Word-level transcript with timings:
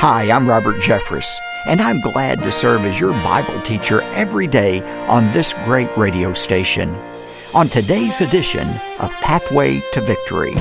Hi, 0.00 0.30
I'm 0.30 0.48
Robert 0.48 0.76
Jeffress, 0.76 1.40
and 1.66 1.80
I'm 1.80 2.00
glad 2.00 2.40
to 2.44 2.52
serve 2.52 2.84
as 2.84 3.00
your 3.00 3.10
Bible 3.14 3.60
teacher 3.62 4.00
every 4.12 4.46
day 4.46 4.80
on 5.08 5.28
this 5.32 5.54
great 5.64 5.90
radio 5.96 6.32
station. 6.34 6.94
On 7.52 7.66
today's 7.66 8.20
edition 8.20 8.68
of 9.00 9.10
Pathway 9.14 9.80
to 9.90 10.00
Victory, 10.00 10.54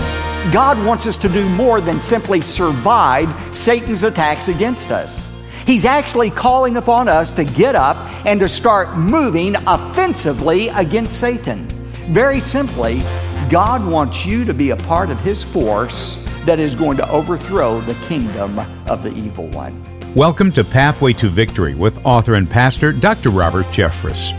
God 0.51 0.83
wants 0.83 1.05
us 1.05 1.17
to 1.17 1.29
do 1.29 1.47
more 1.49 1.81
than 1.81 2.01
simply 2.01 2.41
survive 2.41 3.29
Satan's 3.55 4.01
attacks 4.01 4.47
against 4.47 4.89
us. 4.89 5.29
He's 5.67 5.85
actually 5.85 6.31
calling 6.31 6.77
upon 6.77 7.07
us 7.07 7.29
to 7.35 7.43
get 7.43 7.75
up 7.75 7.97
and 8.25 8.39
to 8.39 8.49
start 8.49 8.97
moving 8.97 9.55
offensively 9.67 10.69
against 10.69 11.19
Satan. 11.19 11.67
Very 12.09 12.39
simply, 12.39 13.03
God 13.51 13.85
wants 13.85 14.25
you 14.25 14.45
to 14.45 14.53
be 14.55 14.71
a 14.71 14.77
part 14.77 15.11
of 15.11 15.19
His 15.19 15.43
force 15.43 16.17
that 16.47 16.61
is 16.61 16.75
going 16.75 16.95
to 16.95 17.09
overthrow 17.11 17.81
the 17.81 17.93
kingdom 18.07 18.57
of 18.87 19.03
the 19.03 19.13
evil 19.13 19.47
one. 19.49 19.83
Welcome 20.15 20.49
to 20.53 20.63
Pathway 20.63 21.11
to 21.13 21.27
Victory 21.27 21.75
with 21.75 22.05
author 22.05 22.35
and 22.35 22.49
pastor 22.49 22.93
Dr. 22.93 23.31
Robert 23.31 23.65
Jeffress. 23.65 24.31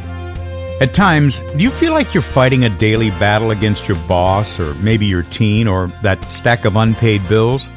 At 0.80 0.94
times, 0.94 1.42
do 1.42 1.58
you 1.58 1.70
feel 1.70 1.92
like 1.92 2.14
you're 2.14 2.22
fighting 2.22 2.64
a 2.64 2.70
daily 2.70 3.10
battle 3.10 3.50
against 3.50 3.88
your 3.88 3.98
boss, 4.08 4.58
or 4.58 4.72
maybe 4.76 5.04
your 5.04 5.24
teen, 5.24 5.68
or 5.68 5.88
that 6.02 6.32
stack 6.32 6.64
of 6.64 6.76
unpaid 6.76 7.28
bills? 7.28 7.68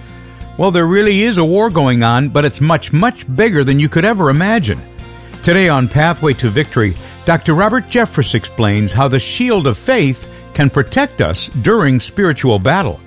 Well, 0.58 0.72
there 0.72 0.88
really 0.88 1.24
is 1.24 1.38
a 1.38 1.44
war 1.44 1.70
going 1.70 2.02
on, 2.02 2.30
but 2.30 2.46
it's 2.46 2.62
much, 2.62 2.94
much 2.94 3.34
bigger 3.36 3.66
than 3.66 3.82
you 3.82 3.90
could 3.90 4.06
ever 4.06 4.30
imagine. 4.30 4.80
Today 5.44 5.68
on 5.68 5.90
Pathway 5.90 6.34
to 6.36 6.48
Victory, 6.48 6.94
Dr. 7.26 7.54
Robert 7.54 7.88
Jeffress 7.88 8.34
explains 8.34 8.94
how 8.94 9.10
the 9.10 9.20
shield 9.20 9.68
of 9.68 9.78
faith 9.78 10.26
can 10.54 10.70
protect 10.70 11.20
us 11.20 11.50
during 11.50 12.00
spiritual 12.00 12.60
battle. 12.60 13.02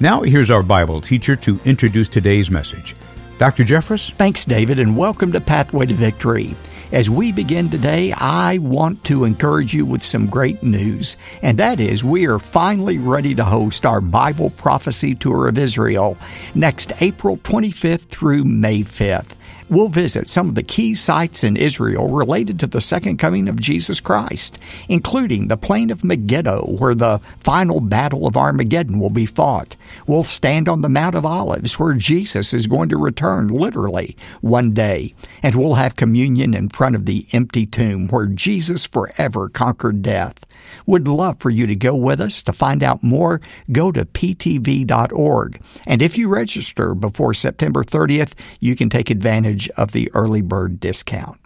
Now, 0.00 0.22
here's 0.22 0.50
our 0.50 0.64
Bible 0.64 1.00
teacher 1.00 1.36
to 1.36 1.60
introduce 1.64 2.08
today's 2.08 2.50
message. 2.50 2.96
Dr. 3.38 3.62
Jeffress? 3.62 4.10
Thanks, 4.12 4.44
David, 4.44 4.80
and 4.80 4.96
welcome 4.96 5.30
to 5.30 5.40
Pathway 5.40 5.86
to 5.86 5.94
Victory. 5.94 6.56
As 6.90 7.08
we 7.08 7.30
begin 7.30 7.70
today, 7.70 8.12
I 8.12 8.58
want 8.58 9.04
to 9.04 9.24
encourage 9.24 9.72
you 9.72 9.86
with 9.86 10.02
some 10.02 10.26
great 10.26 10.64
news, 10.64 11.16
and 11.42 11.58
that 11.58 11.78
is 11.78 12.02
we 12.02 12.26
are 12.26 12.40
finally 12.40 12.98
ready 12.98 13.36
to 13.36 13.44
host 13.44 13.86
our 13.86 14.00
Bible 14.00 14.50
Prophecy 14.50 15.14
Tour 15.14 15.46
of 15.48 15.58
Israel 15.58 16.18
next 16.56 16.92
April 17.00 17.36
25th 17.38 18.06
through 18.06 18.44
May 18.44 18.80
5th. 18.80 19.36
We'll 19.74 19.88
visit 19.88 20.28
some 20.28 20.48
of 20.48 20.54
the 20.54 20.62
key 20.62 20.94
sites 20.94 21.42
in 21.42 21.56
Israel 21.56 22.06
related 22.06 22.60
to 22.60 22.68
the 22.68 22.80
second 22.80 23.16
coming 23.16 23.48
of 23.48 23.60
Jesus 23.60 23.98
Christ, 23.98 24.56
including 24.88 25.48
the 25.48 25.56
plain 25.56 25.90
of 25.90 26.04
Megiddo, 26.04 26.76
where 26.78 26.94
the 26.94 27.18
final 27.40 27.80
battle 27.80 28.24
of 28.24 28.36
Armageddon 28.36 29.00
will 29.00 29.10
be 29.10 29.26
fought. 29.26 29.74
We'll 30.06 30.22
stand 30.22 30.68
on 30.68 30.82
the 30.82 30.88
Mount 30.88 31.16
of 31.16 31.26
Olives, 31.26 31.76
where 31.76 31.94
Jesus 31.94 32.54
is 32.54 32.68
going 32.68 32.88
to 32.90 32.96
return 32.96 33.48
literally 33.48 34.16
one 34.42 34.70
day. 34.70 35.12
And 35.42 35.56
we'll 35.56 35.74
have 35.74 35.96
communion 35.96 36.54
in 36.54 36.68
front 36.68 36.94
of 36.94 37.04
the 37.04 37.26
empty 37.32 37.66
tomb, 37.66 38.06
where 38.06 38.26
Jesus 38.26 38.84
forever 38.84 39.48
conquered 39.48 40.02
death. 40.02 40.46
Would 40.86 41.08
love 41.08 41.38
for 41.38 41.50
you 41.50 41.66
to 41.66 41.76
go 41.76 41.94
with 41.94 42.20
us. 42.20 42.42
To 42.42 42.52
find 42.52 42.82
out 42.82 43.02
more, 43.02 43.40
go 43.72 43.92
to 43.92 44.04
ptv.org. 44.04 45.60
And 45.86 46.02
if 46.02 46.18
you 46.18 46.28
register 46.28 46.94
before 46.94 47.34
September 47.34 47.84
30th, 47.84 48.32
you 48.60 48.76
can 48.76 48.90
take 48.90 49.10
advantage 49.10 49.68
of 49.70 49.92
the 49.92 50.10
early 50.14 50.42
bird 50.42 50.80
discount. 50.80 51.38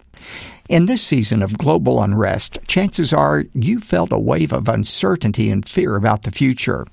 In 0.69 0.85
this 0.85 1.01
season 1.01 1.41
of 1.41 1.57
global 1.57 1.99
unrest, 2.03 2.59
chances 2.67 3.11
are 3.11 3.45
you 3.55 3.79
felt 3.79 4.11
a 4.11 4.19
wave 4.19 4.53
of 4.53 4.69
uncertainty 4.69 5.49
and 5.49 5.67
fear 5.67 5.95
about 5.95 6.21
the 6.21 6.31
future. 6.31 6.85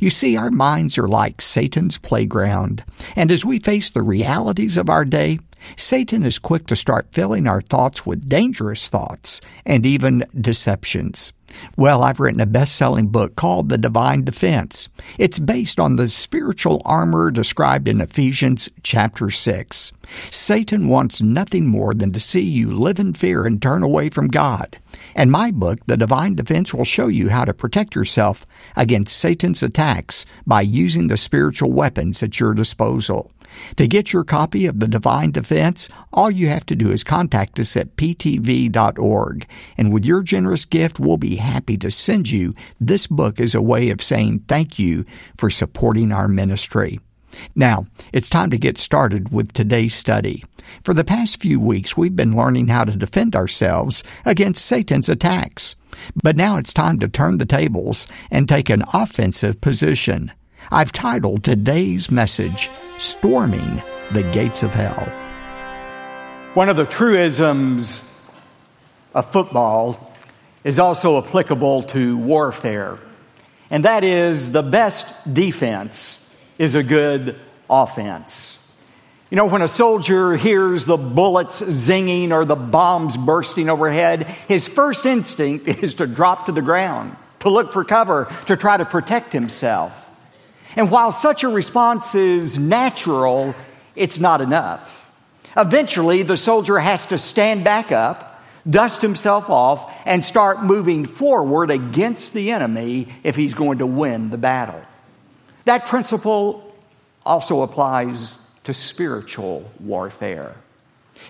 You 0.00 0.10
see, 0.10 0.36
our 0.36 0.52
minds 0.52 0.96
are 0.98 1.08
like 1.08 1.40
Satan's 1.40 1.98
playground. 1.98 2.84
And 3.16 3.32
as 3.32 3.44
we 3.44 3.58
face 3.58 3.90
the 3.90 4.02
realities 4.02 4.76
of 4.76 4.88
our 4.88 5.04
day, 5.04 5.40
Satan 5.76 6.24
is 6.24 6.38
quick 6.38 6.68
to 6.68 6.76
start 6.76 7.08
filling 7.10 7.48
our 7.48 7.60
thoughts 7.60 8.06
with 8.06 8.28
dangerous 8.28 8.86
thoughts 8.86 9.40
and 9.66 9.84
even 9.84 10.24
deceptions. 10.40 11.32
Well, 11.76 12.02
I've 12.02 12.20
written 12.20 12.40
a 12.40 12.46
best 12.46 12.76
selling 12.76 13.08
book 13.08 13.36
called 13.36 13.68
The 13.68 13.78
Divine 13.78 14.24
Defense. 14.24 14.88
It's 15.18 15.38
based 15.38 15.80
on 15.80 15.96
the 15.96 16.08
spiritual 16.08 16.80
armor 16.84 17.30
described 17.30 17.88
in 17.88 18.00
Ephesians 18.00 18.68
chapter 18.82 19.30
6. 19.30 19.92
Satan 20.30 20.88
wants 20.88 21.22
nothing 21.22 21.66
more 21.66 21.94
than 21.94 22.12
to 22.12 22.20
see 22.20 22.42
you 22.42 22.72
live 22.72 22.98
in 22.98 23.12
fear 23.12 23.46
and 23.46 23.60
turn 23.60 23.82
away 23.82 24.10
from 24.10 24.28
God. 24.28 24.78
And 25.14 25.30
my 25.30 25.50
book, 25.50 25.78
The 25.86 25.96
Divine 25.96 26.34
Defense, 26.34 26.74
will 26.74 26.84
show 26.84 27.08
you 27.08 27.30
how 27.30 27.44
to 27.44 27.54
protect 27.54 27.94
yourself 27.94 28.46
against 28.76 29.16
Satan's 29.16 29.62
attacks 29.62 30.26
by 30.46 30.60
using 30.60 31.08
the 31.08 31.16
spiritual 31.16 31.72
weapons 31.72 32.22
at 32.22 32.38
your 32.38 32.54
disposal. 32.54 33.30
To 33.76 33.86
get 33.86 34.12
your 34.12 34.24
copy 34.24 34.66
of 34.66 34.80
The 34.80 34.88
Divine 34.88 35.30
Defense, 35.30 35.88
all 36.12 36.30
you 36.30 36.48
have 36.48 36.66
to 36.66 36.76
do 36.76 36.90
is 36.90 37.04
contact 37.04 37.58
us 37.58 37.76
at 37.76 37.96
ptv.org. 37.96 39.46
And 39.78 39.92
with 39.92 40.04
your 40.04 40.22
generous 40.22 40.64
gift, 40.64 40.98
we'll 40.98 41.16
be 41.16 41.36
happy 41.44 41.76
to 41.78 41.90
send 41.90 42.30
you 42.30 42.54
this 42.80 43.06
book 43.06 43.38
as 43.38 43.54
a 43.54 43.62
way 43.62 43.90
of 43.90 44.02
saying 44.02 44.40
thank 44.48 44.78
you 44.78 45.04
for 45.36 45.50
supporting 45.50 46.10
our 46.10 46.26
ministry. 46.26 46.98
Now, 47.54 47.86
it's 48.12 48.30
time 48.30 48.50
to 48.50 48.58
get 48.58 48.78
started 48.78 49.32
with 49.32 49.52
today's 49.52 49.94
study. 49.94 50.44
For 50.82 50.94
the 50.94 51.04
past 51.04 51.40
few 51.40 51.60
weeks, 51.60 51.96
we've 51.96 52.16
been 52.16 52.36
learning 52.36 52.68
how 52.68 52.84
to 52.84 52.96
defend 52.96 53.36
ourselves 53.36 54.02
against 54.24 54.64
Satan's 54.64 55.08
attacks. 55.08 55.76
But 56.22 56.36
now 56.36 56.56
it's 56.56 56.72
time 56.72 56.98
to 57.00 57.08
turn 57.08 57.38
the 57.38 57.46
tables 57.46 58.06
and 58.30 58.48
take 58.48 58.70
an 58.70 58.84
offensive 58.92 59.60
position. 59.60 60.32
I've 60.70 60.92
titled 60.92 61.44
today's 61.44 62.10
message, 62.10 62.70
Storming 62.98 63.82
the 64.12 64.22
Gates 64.32 64.62
of 64.62 64.72
Hell. 64.72 65.04
One 66.54 66.68
of 66.68 66.76
the 66.76 66.86
truisms 66.86 68.02
of 69.14 69.30
football 69.30 70.13
is 70.64 70.78
also 70.78 71.18
applicable 71.18 71.84
to 71.84 72.16
warfare, 72.16 72.98
and 73.70 73.84
that 73.84 74.02
is 74.02 74.50
the 74.50 74.62
best 74.62 75.06
defense 75.32 76.26
is 76.58 76.74
a 76.74 76.82
good 76.82 77.38
offense. 77.68 78.58
You 79.30 79.36
know, 79.36 79.46
when 79.46 79.62
a 79.62 79.68
soldier 79.68 80.36
hears 80.36 80.84
the 80.84 80.96
bullets 80.96 81.60
zinging 81.60 82.30
or 82.30 82.44
the 82.44 82.56
bombs 82.56 83.16
bursting 83.16 83.68
overhead, 83.68 84.24
his 84.48 84.68
first 84.68 85.06
instinct 85.06 85.66
is 85.82 85.94
to 85.94 86.06
drop 86.06 86.46
to 86.46 86.52
the 86.52 86.62
ground, 86.62 87.16
to 87.40 87.50
look 87.50 87.72
for 87.72 87.84
cover, 87.84 88.32
to 88.46 88.56
try 88.56 88.76
to 88.76 88.84
protect 88.84 89.32
himself. 89.32 89.92
And 90.76 90.90
while 90.90 91.12
such 91.12 91.44
a 91.44 91.48
response 91.48 92.14
is 92.14 92.58
natural, 92.58 93.54
it's 93.96 94.18
not 94.18 94.40
enough. 94.40 95.04
Eventually, 95.56 96.22
the 96.22 96.36
soldier 96.36 96.78
has 96.78 97.06
to 97.06 97.18
stand 97.18 97.64
back 97.64 97.92
up, 97.92 98.33
dust 98.68 99.02
himself 99.02 99.50
off, 99.50 99.92
and 100.06 100.24
start 100.24 100.62
moving 100.62 101.04
forward 101.04 101.70
against 101.70 102.32
the 102.32 102.52
enemy 102.52 103.08
if 103.22 103.36
he's 103.36 103.54
going 103.54 103.78
to 103.78 103.86
win 103.86 104.30
the 104.30 104.38
battle. 104.38 104.82
That 105.64 105.86
principle 105.86 106.74
also 107.24 107.62
applies 107.62 108.38
to 108.64 108.74
spiritual 108.74 109.70
warfare. 109.80 110.56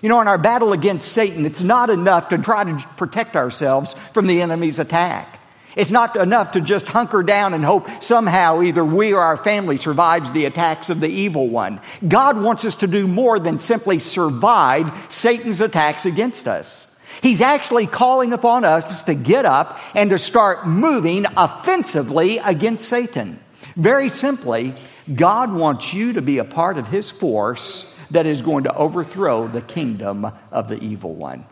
You 0.01 0.09
know, 0.09 0.21
in 0.21 0.27
our 0.27 0.37
battle 0.37 0.73
against 0.73 1.11
Satan, 1.11 1.45
it's 1.45 1.61
not 1.61 1.89
enough 1.89 2.29
to 2.29 2.37
try 2.37 2.63
to 2.63 2.85
protect 2.97 3.35
ourselves 3.35 3.95
from 4.13 4.27
the 4.27 4.41
enemy's 4.41 4.79
attack. 4.79 5.39
It's 5.75 5.91
not 5.91 6.15
enough 6.15 6.53
to 6.53 6.61
just 6.61 6.87
hunker 6.87 7.21
down 7.21 7.53
and 7.53 7.63
hope 7.63 7.87
somehow 8.01 8.61
either 8.61 8.83
we 8.83 9.13
or 9.13 9.21
our 9.21 9.37
family 9.37 9.77
survives 9.77 10.31
the 10.31 10.45
attacks 10.45 10.89
of 10.89 11.01
the 11.01 11.09
evil 11.09 11.49
one. 11.49 11.81
God 12.07 12.41
wants 12.41 12.63
us 12.63 12.75
to 12.77 12.87
do 12.87 13.07
more 13.07 13.39
than 13.39 13.59
simply 13.59 13.99
survive 13.99 14.91
Satan's 15.09 15.59
attacks 15.59 16.05
against 16.05 16.47
us. 16.47 16.87
He's 17.21 17.41
actually 17.41 17.87
calling 17.87 18.33
upon 18.33 18.63
us 18.65 19.03
to 19.03 19.13
get 19.13 19.45
up 19.45 19.79
and 19.93 20.09
to 20.09 20.17
start 20.17 20.67
moving 20.67 21.25
offensively 21.37 22.37
against 22.39 22.87
Satan. 22.87 23.39
Very 23.75 24.09
simply, 24.09 24.75
God 25.13 25.51
wants 25.51 25.93
you 25.93 26.13
to 26.13 26.21
be 26.21 26.37
a 26.37 26.45
part 26.45 26.77
of 26.77 26.87
His 26.87 27.09
force 27.09 27.91
that 28.11 28.25
is 28.25 28.41
going 28.41 28.63
to 28.65 28.73
overthrow 28.73 29.47
the 29.47 29.61
kingdom 29.61 30.31
of 30.51 30.67
the 30.67 30.79
evil 30.79 31.13
one. 31.15 31.45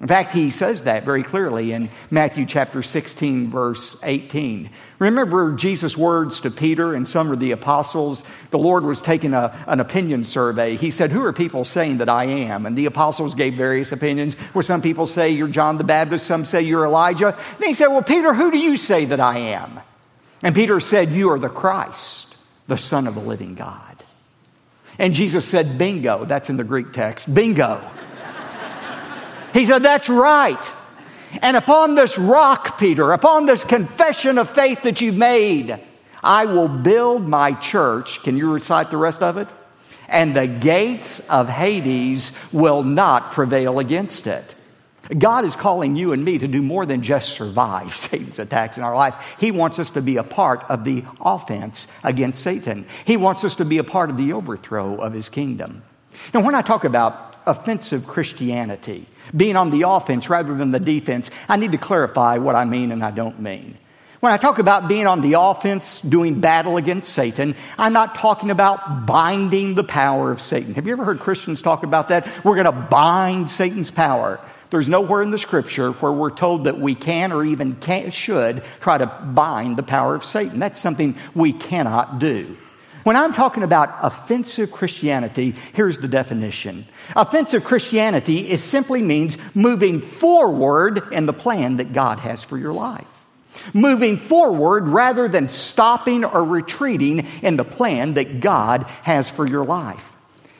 In 0.00 0.06
fact, 0.06 0.32
he 0.32 0.50
says 0.50 0.84
that 0.84 1.04
very 1.04 1.22
clearly 1.22 1.72
in 1.72 1.90
Matthew 2.10 2.46
chapter 2.46 2.82
16, 2.82 3.50
verse 3.50 3.98
18. 4.02 4.70
Remember 4.98 5.52
Jesus' 5.52 5.94
words 5.94 6.40
to 6.40 6.50
Peter 6.50 6.94
and 6.94 7.06
some 7.06 7.30
of 7.30 7.38
the 7.38 7.52
apostles? 7.52 8.24
The 8.50 8.58
Lord 8.58 8.84
was 8.84 9.02
taking 9.02 9.34
a, 9.34 9.54
an 9.66 9.78
opinion 9.78 10.24
survey. 10.24 10.76
He 10.76 10.90
said, 10.90 11.12
Who 11.12 11.22
are 11.24 11.34
people 11.34 11.66
saying 11.66 11.98
that 11.98 12.08
I 12.08 12.24
am? 12.24 12.64
And 12.64 12.78
the 12.78 12.86
apostles 12.86 13.34
gave 13.34 13.54
various 13.54 13.92
opinions, 13.92 14.34
where 14.54 14.62
some 14.62 14.80
people 14.80 15.06
say 15.06 15.30
you're 15.30 15.48
John 15.48 15.76
the 15.76 15.84
Baptist, 15.84 16.26
some 16.26 16.46
say 16.46 16.62
you're 16.62 16.86
Elijah. 16.86 17.36
And 17.56 17.64
he 17.64 17.74
said, 17.74 17.88
Well, 17.88 18.02
Peter, 18.02 18.32
who 18.32 18.50
do 18.50 18.58
you 18.58 18.78
say 18.78 19.04
that 19.04 19.20
I 19.20 19.38
am? 19.38 19.80
And 20.42 20.54
Peter 20.54 20.80
said, 20.80 21.12
You 21.12 21.30
are 21.32 21.38
the 21.38 21.50
Christ, 21.50 22.36
the 22.68 22.78
Son 22.78 23.06
of 23.06 23.14
the 23.14 23.20
living 23.20 23.54
God. 23.54 24.02
And 24.98 25.12
Jesus 25.12 25.44
said, 25.46 25.76
Bingo. 25.76 26.24
That's 26.24 26.48
in 26.48 26.56
the 26.56 26.64
Greek 26.64 26.92
text. 26.92 27.32
Bingo. 27.32 27.82
He 29.52 29.64
said, 29.66 29.82
That's 29.82 30.08
right. 30.08 30.74
And 31.42 31.56
upon 31.56 31.94
this 31.94 32.18
rock, 32.18 32.78
Peter, 32.78 33.12
upon 33.12 33.46
this 33.46 33.62
confession 33.62 34.36
of 34.36 34.50
faith 34.50 34.82
that 34.82 35.00
you've 35.00 35.16
made, 35.16 35.78
I 36.22 36.46
will 36.46 36.68
build 36.68 37.28
my 37.28 37.52
church. 37.52 38.22
Can 38.22 38.36
you 38.36 38.52
recite 38.52 38.90
the 38.90 38.96
rest 38.96 39.22
of 39.22 39.36
it? 39.36 39.48
and 40.10 40.36
the 40.36 40.46
gates 40.46 41.20
of 41.30 41.48
Hades 41.48 42.32
will 42.52 42.82
not 42.82 43.30
prevail 43.30 43.78
against 43.78 44.26
it. 44.26 44.54
God 45.16 45.44
is 45.44 45.56
calling 45.56 45.96
you 45.96 46.12
and 46.12 46.24
me 46.24 46.38
to 46.38 46.46
do 46.46 46.62
more 46.62 46.84
than 46.84 47.02
just 47.02 47.34
survive 47.36 47.96
Satan's 47.96 48.38
attacks 48.38 48.76
in 48.76 48.82
our 48.82 48.94
life. 48.94 49.36
He 49.40 49.50
wants 49.50 49.78
us 49.78 49.90
to 49.90 50.02
be 50.02 50.18
a 50.18 50.22
part 50.22 50.68
of 50.68 50.84
the 50.84 51.04
offense 51.20 51.86
against 52.04 52.42
Satan. 52.42 52.86
He 53.06 53.16
wants 53.16 53.44
us 53.44 53.54
to 53.56 53.64
be 53.64 53.78
a 53.78 53.84
part 53.84 54.10
of 54.10 54.18
the 54.18 54.32
overthrow 54.32 54.96
of 54.96 55.12
his 55.12 55.28
kingdom. 55.28 55.82
Now, 56.34 56.44
when 56.44 56.54
I 56.54 56.62
talk 56.62 56.84
about 56.84 57.29
offensive 57.46 58.06
Christianity, 58.06 59.06
being 59.36 59.56
on 59.56 59.70
the 59.70 59.88
offense 59.88 60.28
rather 60.28 60.54
than 60.54 60.70
the 60.70 60.80
defense, 60.80 61.30
I 61.48 61.56
need 61.56 61.72
to 61.72 61.78
clarify 61.78 62.38
what 62.38 62.54
I 62.54 62.64
mean 62.64 62.92
and 62.92 63.04
I 63.04 63.10
don't 63.10 63.40
mean. 63.40 63.76
When 64.20 64.32
I 64.32 64.36
talk 64.36 64.58
about 64.58 64.86
being 64.86 65.06
on 65.06 65.22
the 65.22 65.40
offense, 65.40 65.98
doing 66.00 66.40
battle 66.40 66.76
against 66.76 67.10
Satan, 67.10 67.54
I'm 67.78 67.94
not 67.94 68.16
talking 68.16 68.50
about 68.50 69.06
binding 69.06 69.74
the 69.74 69.84
power 69.84 70.30
of 70.30 70.42
Satan. 70.42 70.74
Have 70.74 70.86
you 70.86 70.92
ever 70.92 71.04
heard 71.04 71.20
Christians 71.20 71.62
talk 71.62 71.84
about 71.84 72.10
that? 72.10 72.28
We're 72.44 72.62
going 72.62 72.66
to 72.66 72.86
bind 72.90 73.48
Satan's 73.48 73.90
power. 73.90 74.38
There's 74.68 74.90
nowhere 74.90 75.22
in 75.22 75.30
the 75.30 75.38
scripture 75.38 75.92
where 75.92 76.12
we're 76.12 76.30
told 76.30 76.64
that 76.64 76.78
we 76.78 76.94
can 76.94 77.32
or 77.32 77.42
even 77.44 77.76
can, 77.76 78.10
should 78.10 78.62
try 78.80 78.98
to 78.98 79.06
bind 79.06 79.78
the 79.78 79.82
power 79.82 80.14
of 80.14 80.24
Satan. 80.24 80.58
That's 80.58 80.78
something 80.78 81.16
we 81.34 81.54
cannot 81.54 82.18
do. 82.18 82.58
When 83.02 83.16
I'm 83.16 83.32
talking 83.32 83.62
about 83.62 83.94
offensive 84.02 84.70
Christianity, 84.70 85.54
here's 85.72 85.98
the 85.98 86.08
definition. 86.08 86.86
Offensive 87.16 87.64
Christianity 87.64 88.50
is 88.50 88.62
simply 88.62 89.02
means 89.02 89.38
moving 89.54 90.00
forward 90.00 91.12
in 91.12 91.26
the 91.26 91.32
plan 91.32 91.78
that 91.78 91.92
God 91.92 92.18
has 92.18 92.42
for 92.42 92.58
your 92.58 92.72
life. 92.72 93.06
Moving 93.72 94.16
forward 94.16 94.86
rather 94.88 95.28
than 95.28 95.48
stopping 95.50 96.24
or 96.24 96.44
retreating 96.44 97.26
in 97.42 97.56
the 97.56 97.64
plan 97.64 98.14
that 98.14 98.40
God 98.40 98.84
has 99.02 99.28
for 99.28 99.46
your 99.46 99.64
life. 99.64 100.12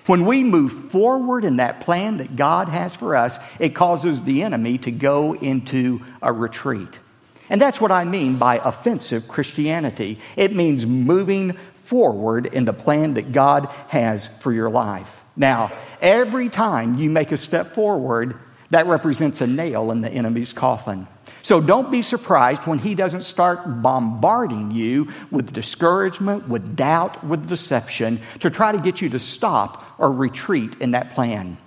When 0.07 0.25
we 0.25 0.43
move 0.43 0.91
forward 0.91 1.45
in 1.45 1.59
that 1.59 1.81
plan 1.81 2.17
that 2.17 2.35
God 2.35 2.69
has 2.69 2.97
for 2.97 3.15
us, 3.15 3.39
it 3.59 3.75
causes 3.75 4.23
the 4.23 4.43
enemy 4.43 4.79
to 4.79 4.91
go 4.91 5.35
into 5.35 6.01
a 6.21 6.33
retreat. 6.33 6.99
And 7.51 7.61
that's 7.61 7.81
what 7.81 7.93
I 7.93 8.05
mean 8.05 8.37
by 8.37 8.57
offensive 8.59 9.29
Christianity. 9.29 10.19
It 10.37 10.55
means 10.55 10.87
moving 10.87 11.57
forward 11.91 12.47
in 12.47 12.65
the 12.65 12.73
plan 12.73 13.15
that 13.15 13.33
God 13.33 13.67
has 13.89 14.29
for 14.39 14.53
your 14.53 14.71
life. 14.71 15.09
Now, 15.35 15.73
every 16.01 16.49
time 16.49 16.99
you 16.99 17.11
make 17.11 17.33
a 17.33 17.37
step 17.37 17.75
forward, 17.75 18.39
that 18.71 18.87
represents 18.87 19.41
a 19.41 19.47
nail 19.49 19.91
in 19.91 20.01
the 20.01 20.09
enemy's 20.09 20.53
coffin. 20.53 21.09
So 21.43 21.61
don't 21.61 21.91
be 21.91 22.03
surprised 22.03 22.65
when 22.65 22.79
he 22.79 22.95
doesn't 22.95 23.23
start 23.23 23.83
bombarding 23.83 24.71
you 24.71 25.09
with 25.33 25.53
discouragement, 25.53 26.49
with 26.49 26.77
doubt, 26.77 27.25
with 27.25 27.49
deception 27.49 28.21
to 28.39 28.51
try 28.51 28.71
to 28.71 28.79
get 28.79 29.01
you 29.01 29.09
to 29.09 29.19
stop 29.19 29.85
or 29.99 30.13
retreat 30.13 30.77
in 30.81 30.93
that 30.93 31.11
plan. 31.15 31.59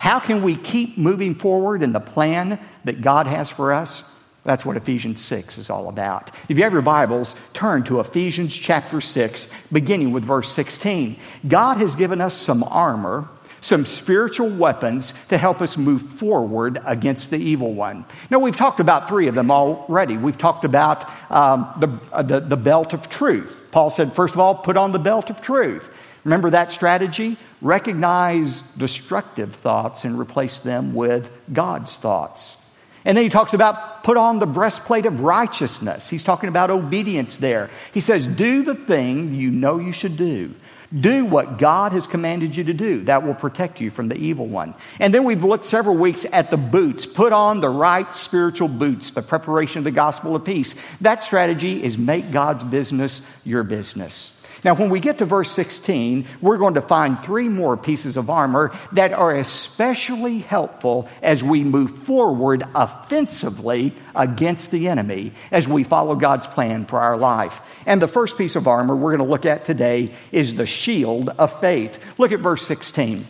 How 0.00 0.18
can 0.18 0.42
we 0.42 0.56
keep 0.56 0.98
moving 0.98 1.36
forward 1.36 1.84
in 1.84 1.92
the 1.92 2.00
plan 2.00 2.58
that 2.84 3.02
God 3.02 3.28
has 3.28 3.48
for 3.48 3.72
us? 3.72 4.02
That's 4.44 4.64
what 4.64 4.76
Ephesians 4.76 5.22
6 5.22 5.58
is 5.58 5.68
all 5.68 5.88
about. 5.88 6.30
If 6.48 6.56
you 6.56 6.64
have 6.64 6.72
your 6.72 6.82
Bibles, 6.82 7.34
turn 7.52 7.84
to 7.84 8.00
Ephesians 8.00 8.54
chapter 8.54 9.00
6, 9.00 9.46
beginning 9.70 10.12
with 10.12 10.24
verse 10.24 10.50
16. 10.52 11.18
God 11.46 11.76
has 11.78 11.94
given 11.94 12.20
us 12.20 12.36
some 12.36 12.64
armor 12.64 13.28
some 13.60 13.84
spiritual 13.84 14.48
weapons 14.48 15.12
to 15.28 15.38
help 15.38 15.60
us 15.60 15.76
move 15.76 16.02
forward 16.02 16.80
against 16.84 17.30
the 17.30 17.36
evil 17.36 17.74
one. 17.74 18.04
Now, 18.30 18.38
we've 18.38 18.56
talked 18.56 18.80
about 18.80 19.08
three 19.08 19.28
of 19.28 19.34
them 19.34 19.50
already. 19.50 20.16
We've 20.16 20.38
talked 20.38 20.64
about 20.64 21.10
um, 21.30 21.70
the, 21.78 22.00
uh, 22.12 22.22
the, 22.22 22.40
the 22.40 22.56
belt 22.56 22.92
of 22.92 23.08
truth. 23.08 23.64
Paul 23.70 23.90
said, 23.90 24.14
first 24.14 24.34
of 24.34 24.40
all, 24.40 24.54
put 24.54 24.76
on 24.76 24.92
the 24.92 24.98
belt 24.98 25.30
of 25.30 25.40
truth. 25.40 25.90
Remember 26.24 26.50
that 26.50 26.72
strategy? 26.72 27.36
Recognize 27.62 28.62
destructive 28.76 29.54
thoughts 29.54 30.04
and 30.04 30.18
replace 30.18 30.58
them 30.58 30.94
with 30.94 31.32
God's 31.52 31.96
thoughts. 31.96 32.56
And 33.04 33.16
then 33.16 33.24
he 33.24 33.30
talks 33.30 33.54
about 33.54 34.04
put 34.04 34.16
on 34.16 34.38
the 34.38 34.46
breastplate 34.46 35.06
of 35.06 35.20
righteousness. 35.20 36.08
He's 36.08 36.24
talking 36.24 36.48
about 36.48 36.70
obedience 36.70 37.36
there. 37.36 37.70
He 37.92 38.00
says, 38.00 38.26
do 38.26 38.62
the 38.62 38.74
thing 38.74 39.34
you 39.34 39.50
know 39.50 39.78
you 39.78 39.92
should 39.92 40.16
do. 40.16 40.54
Do 40.98 41.24
what 41.24 41.58
God 41.58 41.92
has 41.92 42.08
commanded 42.08 42.56
you 42.56 42.64
to 42.64 42.74
do. 42.74 43.04
That 43.04 43.22
will 43.24 43.34
protect 43.34 43.80
you 43.80 43.92
from 43.92 44.08
the 44.08 44.16
evil 44.16 44.46
one. 44.46 44.74
And 44.98 45.14
then 45.14 45.22
we've 45.24 45.44
looked 45.44 45.66
several 45.66 45.96
weeks 45.96 46.26
at 46.32 46.50
the 46.50 46.56
boots. 46.56 47.06
Put 47.06 47.32
on 47.32 47.60
the 47.60 47.70
right 47.70 48.12
spiritual 48.12 48.66
boots, 48.66 49.12
the 49.12 49.22
preparation 49.22 49.78
of 49.78 49.84
the 49.84 49.92
gospel 49.92 50.34
of 50.34 50.44
peace. 50.44 50.74
That 51.00 51.22
strategy 51.22 51.80
is 51.80 51.96
make 51.96 52.32
God's 52.32 52.64
business 52.64 53.22
your 53.44 53.62
business. 53.62 54.32
Now, 54.64 54.74
when 54.74 54.90
we 54.90 55.00
get 55.00 55.18
to 55.18 55.24
verse 55.24 55.50
16, 55.52 56.26
we're 56.40 56.58
going 56.58 56.74
to 56.74 56.82
find 56.82 57.22
three 57.22 57.48
more 57.48 57.76
pieces 57.76 58.16
of 58.16 58.28
armor 58.28 58.72
that 58.92 59.12
are 59.12 59.34
especially 59.34 60.40
helpful 60.40 61.08
as 61.22 61.42
we 61.42 61.64
move 61.64 61.90
forward 61.90 62.64
offensively 62.74 63.94
against 64.14 64.70
the 64.70 64.88
enemy 64.88 65.32
as 65.50 65.66
we 65.66 65.84
follow 65.84 66.14
God's 66.14 66.46
plan 66.46 66.84
for 66.84 67.00
our 67.00 67.16
life. 67.16 67.60
And 67.86 68.02
the 68.02 68.08
first 68.08 68.36
piece 68.36 68.56
of 68.56 68.68
armor 68.68 68.94
we're 68.94 69.16
going 69.16 69.26
to 69.26 69.32
look 69.32 69.46
at 69.46 69.64
today 69.64 70.12
is 70.30 70.54
the 70.54 70.66
shield 70.66 71.30
of 71.30 71.58
faith. 71.60 71.98
Look 72.18 72.32
at 72.32 72.40
verse 72.40 72.66
16. 72.66 73.26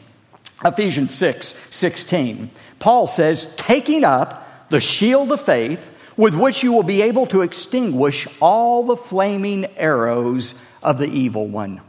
Ephesians 0.65 1.15
6 1.15 1.55
16. 1.71 2.50
Paul 2.81 3.06
says, 3.06 3.55
taking 3.56 4.05
up 4.05 4.69
the 4.69 4.81
shield 4.81 5.32
of 5.32 5.41
faith 5.41 5.81
with 6.17 6.35
which 6.35 6.62
you 6.62 6.73
will 6.73 6.82
be 6.82 7.03
able 7.03 7.27
to 7.29 7.43
extinguish 7.43 8.27
all 8.41 8.85
the 8.85 8.97
flaming 8.97 9.65
arrows 9.77 10.55
of 10.82 10.99
the 10.99 11.09
evil 11.09 11.47
one. 11.47 11.81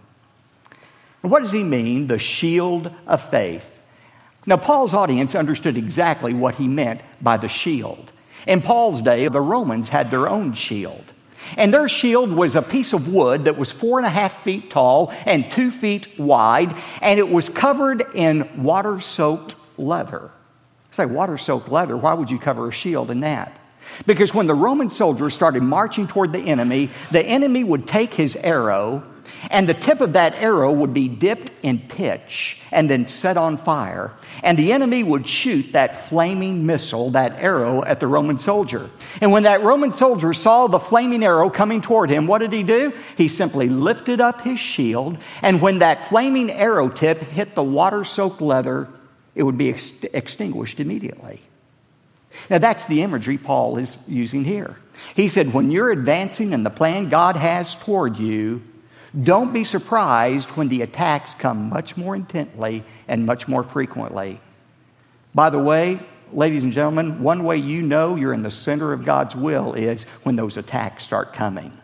And 1.23 1.31
what 1.31 1.41
does 1.41 1.51
he 1.51 1.63
mean, 1.63 2.07
the 2.07 2.19
shield 2.19 2.91
of 3.07 3.29
faith? 3.29 3.79
Now, 4.45 4.57
Paul's 4.57 4.93
audience 4.93 5.35
understood 5.35 5.77
exactly 5.77 6.33
what 6.33 6.55
he 6.55 6.67
meant 6.67 7.01
by 7.21 7.37
the 7.37 7.47
shield. 7.47 8.11
In 8.47 8.61
Paul's 8.61 9.01
day, 9.01 9.27
the 9.27 9.41
Romans 9.41 9.89
had 9.89 10.09
their 10.09 10.27
own 10.27 10.53
shield. 10.53 11.03
And 11.57 11.73
their 11.73 11.87
shield 11.89 12.31
was 12.31 12.55
a 12.55 12.61
piece 12.61 12.93
of 12.93 13.07
wood 13.07 13.45
that 13.45 13.57
was 13.57 13.71
four 13.71 13.99
and 13.99 14.05
a 14.05 14.09
half 14.09 14.43
feet 14.43 14.69
tall 14.69 15.13
and 15.25 15.49
two 15.51 15.69
feet 15.69 16.19
wide, 16.19 16.75
and 17.01 17.19
it 17.19 17.29
was 17.29 17.49
covered 17.49 18.03
in 18.15 18.63
water 18.63 18.99
soaked 18.99 19.55
leather. 19.77 20.31
Say, 20.91 21.05
water 21.05 21.37
soaked 21.37 21.69
leather, 21.69 21.95
why 21.95 22.13
would 22.13 22.31
you 22.31 22.39
cover 22.39 22.67
a 22.67 22.71
shield 22.71 23.11
in 23.11 23.21
that? 23.21 23.59
Because 24.05 24.33
when 24.33 24.47
the 24.47 24.55
Roman 24.55 24.89
soldiers 24.89 25.33
started 25.33 25.63
marching 25.63 26.07
toward 26.07 26.33
the 26.33 26.39
enemy, 26.39 26.89
the 27.11 27.23
enemy 27.23 27.63
would 27.63 27.87
take 27.87 28.13
his 28.13 28.35
arrow, 28.35 29.03
and 29.49 29.67
the 29.67 29.73
tip 29.73 30.01
of 30.01 30.13
that 30.13 30.35
arrow 30.35 30.71
would 30.71 30.93
be 30.93 31.07
dipped 31.07 31.51
in 31.63 31.79
pitch 31.79 32.57
and 32.71 32.89
then 32.89 33.05
set 33.05 33.37
on 33.37 33.57
fire. 33.57 34.13
And 34.43 34.57
the 34.57 34.73
enemy 34.73 35.03
would 35.03 35.27
shoot 35.27 35.73
that 35.73 36.09
flaming 36.09 36.65
missile, 36.65 37.11
that 37.11 37.33
arrow, 37.33 37.83
at 37.83 37.99
the 37.99 38.07
Roman 38.07 38.37
soldier. 38.37 38.89
And 39.19 39.31
when 39.31 39.43
that 39.43 39.63
Roman 39.63 39.93
soldier 39.93 40.33
saw 40.33 40.67
the 40.67 40.79
flaming 40.79 41.23
arrow 41.23 41.49
coming 41.49 41.81
toward 41.81 42.09
him, 42.09 42.27
what 42.27 42.39
did 42.39 42.53
he 42.53 42.63
do? 42.63 42.93
He 43.17 43.27
simply 43.27 43.67
lifted 43.69 44.21
up 44.21 44.41
his 44.41 44.59
shield, 44.59 45.17
and 45.41 45.61
when 45.61 45.79
that 45.79 46.07
flaming 46.07 46.51
arrow 46.51 46.89
tip 46.89 47.21
hit 47.21 47.55
the 47.55 47.63
water 47.63 48.03
soaked 48.03 48.41
leather, 48.41 48.89
it 49.33 49.43
would 49.43 49.57
be 49.57 49.69
ex- 49.69 49.93
extinguished 50.13 50.79
immediately. 50.79 51.41
Now, 52.49 52.57
that's 52.57 52.85
the 52.85 53.01
imagery 53.01 53.37
Paul 53.37 53.77
is 53.77 53.97
using 54.07 54.43
here. 54.43 54.77
He 55.15 55.27
said, 55.27 55.53
when 55.53 55.71
you're 55.71 55.91
advancing 55.91 56.53
in 56.53 56.63
the 56.63 56.69
plan 56.69 57.09
God 57.09 57.35
has 57.35 57.75
toward 57.75 58.17
you, 58.17 58.61
don't 59.19 59.51
be 59.51 59.65
surprised 59.65 60.51
when 60.51 60.69
the 60.69 60.81
attacks 60.81 61.33
come 61.33 61.69
much 61.69 61.97
more 61.97 62.15
intently 62.15 62.83
and 63.07 63.25
much 63.25 63.47
more 63.47 63.63
frequently. 63.63 64.39
By 65.33 65.49
the 65.49 65.59
way, 65.59 65.99
ladies 66.31 66.63
and 66.63 66.71
gentlemen, 66.71 67.21
one 67.21 67.43
way 67.43 67.57
you 67.57 67.81
know 67.81 68.15
you're 68.15 68.33
in 68.33 68.43
the 68.43 68.51
center 68.51 68.93
of 68.93 69.05
God's 69.05 69.35
will 69.35 69.73
is 69.73 70.03
when 70.23 70.35
those 70.37 70.57
attacks 70.57 71.03
start 71.03 71.33
coming. 71.33 71.77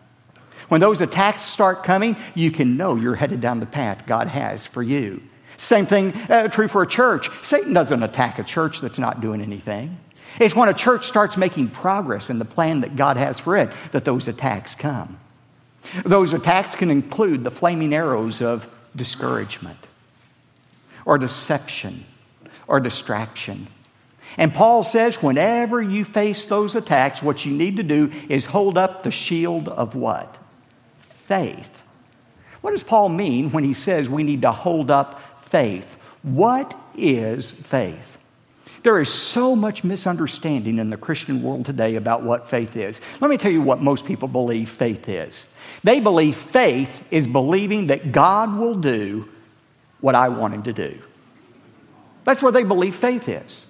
When 0.68 0.80
those 0.80 1.00
attacks 1.00 1.44
start 1.44 1.84
coming, 1.84 2.16
you 2.34 2.50
can 2.50 2.76
know 2.76 2.96
you're 2.96 3.14
headed 3.14 3.40
down 3.40 3.60
the 3.60 3.66
path 3.66 4.06
God 4.06 4.28
has 4.28 4.66
for 4.66 4.82
you. 4.82 5.22
Same 5.56 5.86
thing 5.86 6.14
uh, 6.30 6.48
true 6.48 6.68
for 6.68 6.82
a 6.82 6.86
church. 6.86 7.30
Satan 7.42 7.72
doesn't 7.72 8.02
attack 8.02 8.38
a 8.38 8.44
church 8.44 8.80
that's 8.80 8.98
not 8.98 9.20
doing 9.20 9.42
anything. 9.42 9.98
It's 10.38 10.54
when 10.54 10.68
a 10.68 10.74
church 10.74 11.06
starts 11.06 11.36
making 11.36 11.68
progress 11.68 12.30
in 12.30 12.38
the 12.38 12.44
plan 12.44 12.80
that 12.80 12.96
God 12.96 13.16
has 13.16 13.40
for 13.40 13.56
it 13.56 13.70
that 13.92 14.04
those 14.04 14.28
attacks 14.28 14.74
come. 14.74 15.18
Those 16.04 16.32
attacks 16.32 16.74
can 16.74 16.90
include 16.90 17.44
the 17.44 17.50
flaming 17.50 17.94
arrows 17.94 18.42
of 18.42 18.68
discouragement 18.94 19.86
or 21.04 21.18
deception 21.18 22.04
or 22.66 22.80
distraction. 22.80 23.68
And 24.36 24.52
Paul 24.52 24.84
says, 24.84 25.22
whenever 25.22 25.80
you 25.80 26.04
face 26.04 26.44
those 26.44 26.74
attacks, 26.74 27.22
what 27.22 27.46
you 27.46 27.52
need 27.52 27.78
to 27.78 27.82
do 27.82 28.12
is 28.28 28.44
hold 28.44 28.76
up 28.76 29.02
the 29.02 29.10
shield 29.10 29.68
of 29.68 29.94
what? 29.94 30.38
Faith. 31.00 31.82
What 32.60 32.72
does 32.72 32.82
Paul 32.82 33.08
mean 33.08 33.50
when 33.50 33.64
he 33.64 33.74
says 33.74 34.10
we 34.10 34.22
need 34.22 34.42
to 34.42 34.52
hold 34.52 34.90
up 34.90 35.48
faith? 35.48 35.96
What 36.22 36.78
is 36.96 37.50
faith? 37.52 38.18
There 38.82 39.00
is 39.00 39.12
so 39.12 39.56
much 39.56 39.82
misunderstanding 39.82 40.78
in 40.78 40.90
the 40.90 40.96
Christian 40.96 41.42
world 41.42 41.66
today 41.66 41.96
about 41.96 42.22
what 42.22 42.48
faith 42.48 42.76
is. 42.76 43.00
Let 43.20 43.30
me 43.30 43.36
tell 43.36 43.50
you 43.50 43.62
what 43.62 43.82
most 43.82 44.04
people 44.04 44.28
believe 44.28 44.68
faith 44.68 45.08
is. 45.08 45.46
They 45.82 46.00
believe 46.00 46.36
faith 46.36 47.02
is 47.10 47.26
believing 47.26 47.88
that 47.88 48.12
God 48.12 48.56
will 48.56 48.76
do 48.76 49.28
what 50.00 50.14
I 50.14 50.28
want 50.28 50.54
him 50.54 50.62
to 50.62 50.72
do. 50.72 51.02
That's 52.24 52.42
where 52.42 52.52
they 52.52 52.64
believe 52.64 52.94
faith 52.94 53.28
is. 53.28 53.66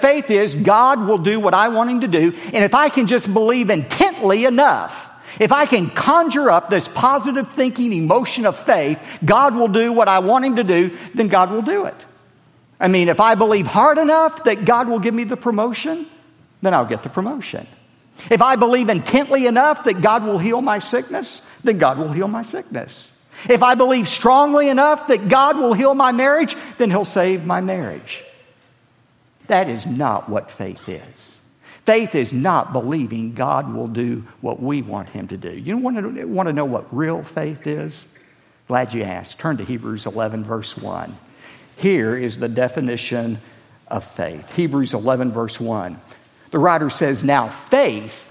Faith 0.00 0.30
is 0.30 0.54
God 0.54 1.06
will 1.06 1.16
do 1.16 1.40
what 1.40 1.54
I 1.54 1.68
want 1.68 1.90
him 1.90 2.00
to 2.02 2.08
do, 2.08 2.32
and 2.52 2.64
if 2.64 2.74
I 2.74 2.90
can 2.90 3.06
just 3.06 3.32
believe 3.32 3.70
intently 3.70 4.44
enough, 4.44 5.10
if 5.40 5.52
I 5.52 5.64
can 5.64 5.88
conjure 5.88 6.50
up 6.50 6.68
this 6.68 6.86
positive 6.86 7.50
thinking 7.52 7.92
emotion 7.92 8.44
of 8.44 8.58
faith, 8.58 9.00
God 9.24 9.54
will 9.54 9.68
do 9.68 9.90
what 9.90 10.06
I 10.06 10.18
want 10.18 10.44
him 10.44 10.56
to 10.56 10.64
do, 10.64 10.96
then 11.14 11.28
God 11.28 11.50
will 11.50 11.62
do 11.62 11.86
it. 11.86 12.04
I 12.84 12.88
mean, 12.88 13.08
if 13.08 13.18
I 13.18 13.34
believe 13.34 13.66
hard 13.66 13.96
enough 13.96 14.44
that 14.44 14.66
God 14.66 14.88
will 14.88 14.98
give 14.98 15.14
me 15.14 15.24
the 15.24 15.38
promotion, 15.38 16.06
then 16.60 16.74
I'll 16.74 16.84
get 16.84 17.02
the 17.02 17.08
promotion. 17.08 17.66
If 18.30 18.42
I 18.42 18.56
believe 18.56 18.90
intently 18.90 19.46
enough 19.46 19.84
that 19.84 20.02
God 20.02 20.22
will 20.22 20.36
heal 20.36 20.60
my 20.60 20.80
sickness, 20.80 21.40
then 21.62 21.78
God 21.78 21.96
will 21.96 22.12
heal 22.12 22.28
my 22.28 22.42
sickness. 22.42 23.10
If 23.48 23.62
I 23.62 23.74
believe 23.74 24.06
strongly 24.06 24.68
enough 24.68 25.06
that 25.06 25.30
God 25.30 25.56
will 25.56 25.72
heal 25.72 25.94
my 25.94 26.12
marriage, 26.12 26.56
then 26.76 26.90
He'll 26.90 27.06
save 27.06 27.46
my 27.46 27.62
marriage. 27.62 28.22
That 29.46 29.70
is 29.70 29.86
not 29.86 30.28
what 30.28 30.50
faith 30.50 30.86
is. 30.86 31.40
Faith 31.86 32.14
is 32.14 32.34
not 32.34 32.74
believing 32.74 33.32
God 33.32 33.72
will 33.72 33.88
do 33.88 34.26
what 34.42 34.60
we 34.60 34.82
want 34.82 35.08
Him 35.08 35.28
to 35.28 35.38
do. 35.38 35.50
You 35.50 35.78
want 35.78 35.96
to, 35.96 36.26
want 36.26 36.48
to 36.48 36.52
know 36.52 36.66
what 36.66 36.94
real 36.94 37.22
faith 37.22 37.66
is? 37.66 38.06
Glad 38.68 38.92
you 38.92 39.04
asked. 39.04 39.38
Turn 39.38 39.56
to 39.56 39.64
Hebrews 39.64 40.04
11, 40.04 40.44
verse 40.44 40.76
1. 40.76 41.16
Here 41.76 42.16
is 42.16 42.38
the 42.38 42.48
definition 42.48 43.40
of 43.88 44.04
faith 44.04 44.54
Hebrews 44.54 44.94
11, 44.94 45.32
verse 45.32 45.60
1. 45.60 46.00
The 46.50 46.58
writer 46.58 46.90
says, 46.90 47.24
Now 47.24 47.48
faith 47.48 48.30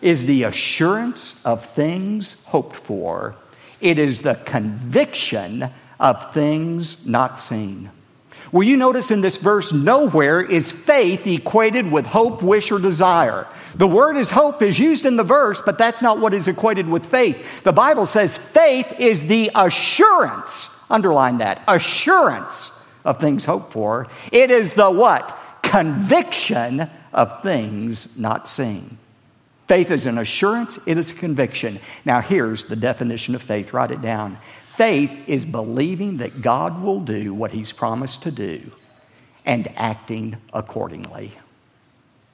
is 0.00 0.26
the 0.26 0.44
assurance 0.44 1.34
of 1.44 1.66
things 1.74 2.36
hoped 2.44 2.76
for 2.76 3.36
it 3.80 3.98
is 3.98 4.20
the 4.20 4.34
conviction 4.34 5.70
of 6.00 6.32
things 6.34 7.06
not 7.06 7.38
seen. 7.38 7.90
Will 8.52 8.64
you 8.64 8.76
notice 8.76 9.10
in 9.10 9.20
this 9.20 9.36
verse, 9.36 9.72
nowhere 9.72 10.40
is 10.40 10.72
faith 10.72 11.26
equated 11.26 11.90
with 11.90 12.06
hope, 12.06 12.42
wish, 12.42 12.72
or 12.72 12.78
desire. 12.78 13.46
The 13.74 13.86
word 13.86 14.16
is 14.16 14.30
hope 14.30 14.62
is 14.62 14.78
used 14.78 15.04
in 15.04 15.16
the 15.16 15.24
verse, 15.24 15.62
but 15.64 15.78
that's 15.78 16.02
not 16.02 16.18
what 16.18 16.34
is 16.34 16.48
equated 16.48 16.88
with 16.88 17.06
faith. 17.06 17.62
The 17.62 17.72
Bible 17.72 18.06
says 18.06 18.36
faith 18.36 18.92
is 18.98 19.26
the 19.26 19.50
assurance, 19.54 20.70
underline 20.88 21.38
that, 21.38 21.62
assurance 21.68 22.70
of 23.04 23.20
things 23.20 23.44
hoped 23.44 23.72
for. 23.72 24.06
It 24.32 24.50
is 24.50 24.72
the 24.72 24.90
what? 24.90 25.38
Conviction 25.62 26.90
of 27.12 27.42
things 27.42 28.08
not 28.16 28.48
seen. 28.48 28.98
Faith 29.66 29.90
is 29.90 30.06
an 30.06 30.16
assurance, 30.16 30.78
it 30.86 30.96
is 30.96 31.10
a 31.10 31.14
conviction. 31.14 31.78
Now, 32.06 32.22
here's 32.22 32.64
the 32.64 32.76
definition 32.76 33.34
of 33.34 33.42
faith. 33.42 33.74
Write 33.74 33.90
it 33.90 34.00
down. 34.00 34.38
Faith 34.78 35.28
is 35.28 35.44
believing 35.44 36.18
that 36.18 36.40
God 36.40 36.80
will 36.84 37.00
do 37.00 37.34
what 37.34 37.50
He's 37.50 37.72
promised 37.72 38.22
to 38.22 38.30
do 38.30 38.70
and 39.44 39.66
acting 39.76 40.36
accordingly. 40.52 41.32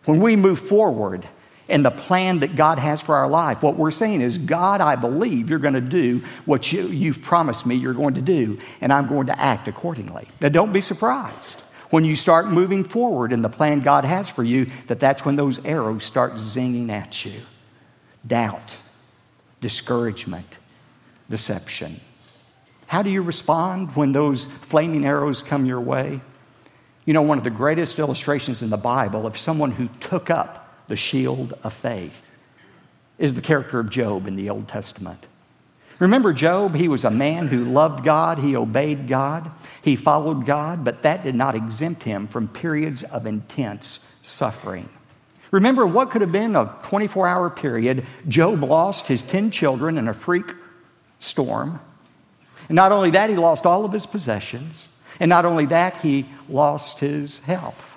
When 0.05 0.21
we 0.21 0.37
move 0.37 0.59
forward 0.59 1.27
in 1.71 1.83
the 1.83 1.91
plan 1.91 2.41
that 2.41 2.55
God 2.55 2.79
has 2.79 3.01
for 3.01 3.15
our 3.15 3.29
life, 3.31 3.63
what 3.63 3.79
we're 3.79 3.91
saying 3.91 4.21
is, 4.21 4.37
God, 4.37 4.83
I 4.83 4.95
believe 4.95 5.49
you're 5.49 5.59
going 5.59 5.73
to 5.73 5.81
do 5.81 6.23
what 6.45 6.71
you, 6.71 6.87
you've 6.89 7.23
promised 7.23 7.65
me 7.65 7.77
you're 7.77 7.95
going 7.95 8.13
to 8.13 8.21
do, 8.21 8.59
and 8.83 8.93
I'm 8.93 9.09
going 9.09 9.29
to 9.29 9.41
act 9.41 9.67
accordingly. 9.67 10.29
Now, 10.43 10.51
don't 10.51 10.71
be 10.71 10.83
surprised 10.83 11.63
when 11.89 12.05
you 12.05 12.15
start 12.15 12.49
moving 12.49 12.85
forward 12.85 13.33
in 13.33 13.41
the 13.41 13.49
plan 13.49 13.81
God 13.81 14.05
has 14.05 14.29
for 14.29 14.45
you, 14.45 14.67
that 14.89 15.01
that's 15.01 15.25
when 15.25 15.37
those 15.37 15.65
arrows 15.65 16.05
start 16.05 16.35
zinging 16.35 16.91
at 16.91 17.25
you. 17.25 17.41
Doubt, 18.27 18.77
discouragement, 19.63 20.59
deception. 21.31 22.03
How 22.87 23.03
do 23.03 23.11
you 23.11 23.23
respond 23.23 23.95
when 23.97 24.12
those 24.12 24.47
flaming 24.62 25.05
arrows 25.05 25.43
come 25.43 25.67
your 25.67 25.81
way? 25.81 26.21
You 27.05 27.14
know, 27.14 27.23
one 27.23 27.38
of 27.38 27.45
the 27.45 27.50
greatest 27.50 27.99
illustrations 27.99 28.62
in 28.62 28.71
the 28.71 28.76
Bible 28.76 29.26
of 29.26 29.37
someone 29.37 29.71
who 29.71 29.88
took 30.00 30.31
up 30.31 30.87
the 30.87 30.97
shield 30.97 31.55
of 31.62 31.73
faith 31.73 32.25
is 33.19 33.35
the 33.35 33.41
character 33.41 33.79
of 33.79 33.91
Job 33.91 34.26
in 34.26 34.37
the 34.37 34.50
Old 34.50 34.69
Testament. 34.69 35.26
Remember 35.99 36.33
Job? 36.33 36.75
He 36.75 36.88
was 36.88 37.05
a 37.05 37.11
man 37.11 37.47
who 37.47 37.64
loved 37.64 38.05
God, 38.05 38.38
he 38.38 38.57
obeyed 38.57 39.07
God, 39.07 39.50
he 39.83 39.97
followed 39.97 40.45
God, 40.45 40.85
but 40.85 41.03
that 41.03 41.23
did 41.23 41.35
not 41.35 41.55
exempt 41.55 42.03
him 42.03 42.26
from 42.26 42.49
periods 42.49 43.03
of 43.05 43.26
intense 43.26 44.00
suffering. 44.23 44.88
Remember 45.50 45.87
what 45.87 46.11
could 46.11 46.23
have 46.23 46.33
been 46.33 46.57
a 46.57 46.76
24 46.83 47.29
hour 47.29 47.49
period? 47.49 48.05
Job 48.26 48.64
lost 48.64 49.07
his 49.07 49.23
10 49.23 49.53
children 49.53 49.99
in 49.99 50.09
a 50.09 50.14
freak 50.14 50.47
storm. 51.21 51.81
And 52.68 52.76
not 52.76 52.92
only 52.92 53.11
that, 53.11 53.30
he 53.30 53.37
lost 53.37 53.66
all 53.66 53.85
of 53.85 53.92
his 53.92 54.06
possessions. 54.06 54.88
And 55.21 55.28
not 55.28 55.44
only 55.44 55.66
that, 55.66 55.99
he 55.99 56.26
lost 56.49 57.00
his 57.00 57.38
health. 57.38 57.90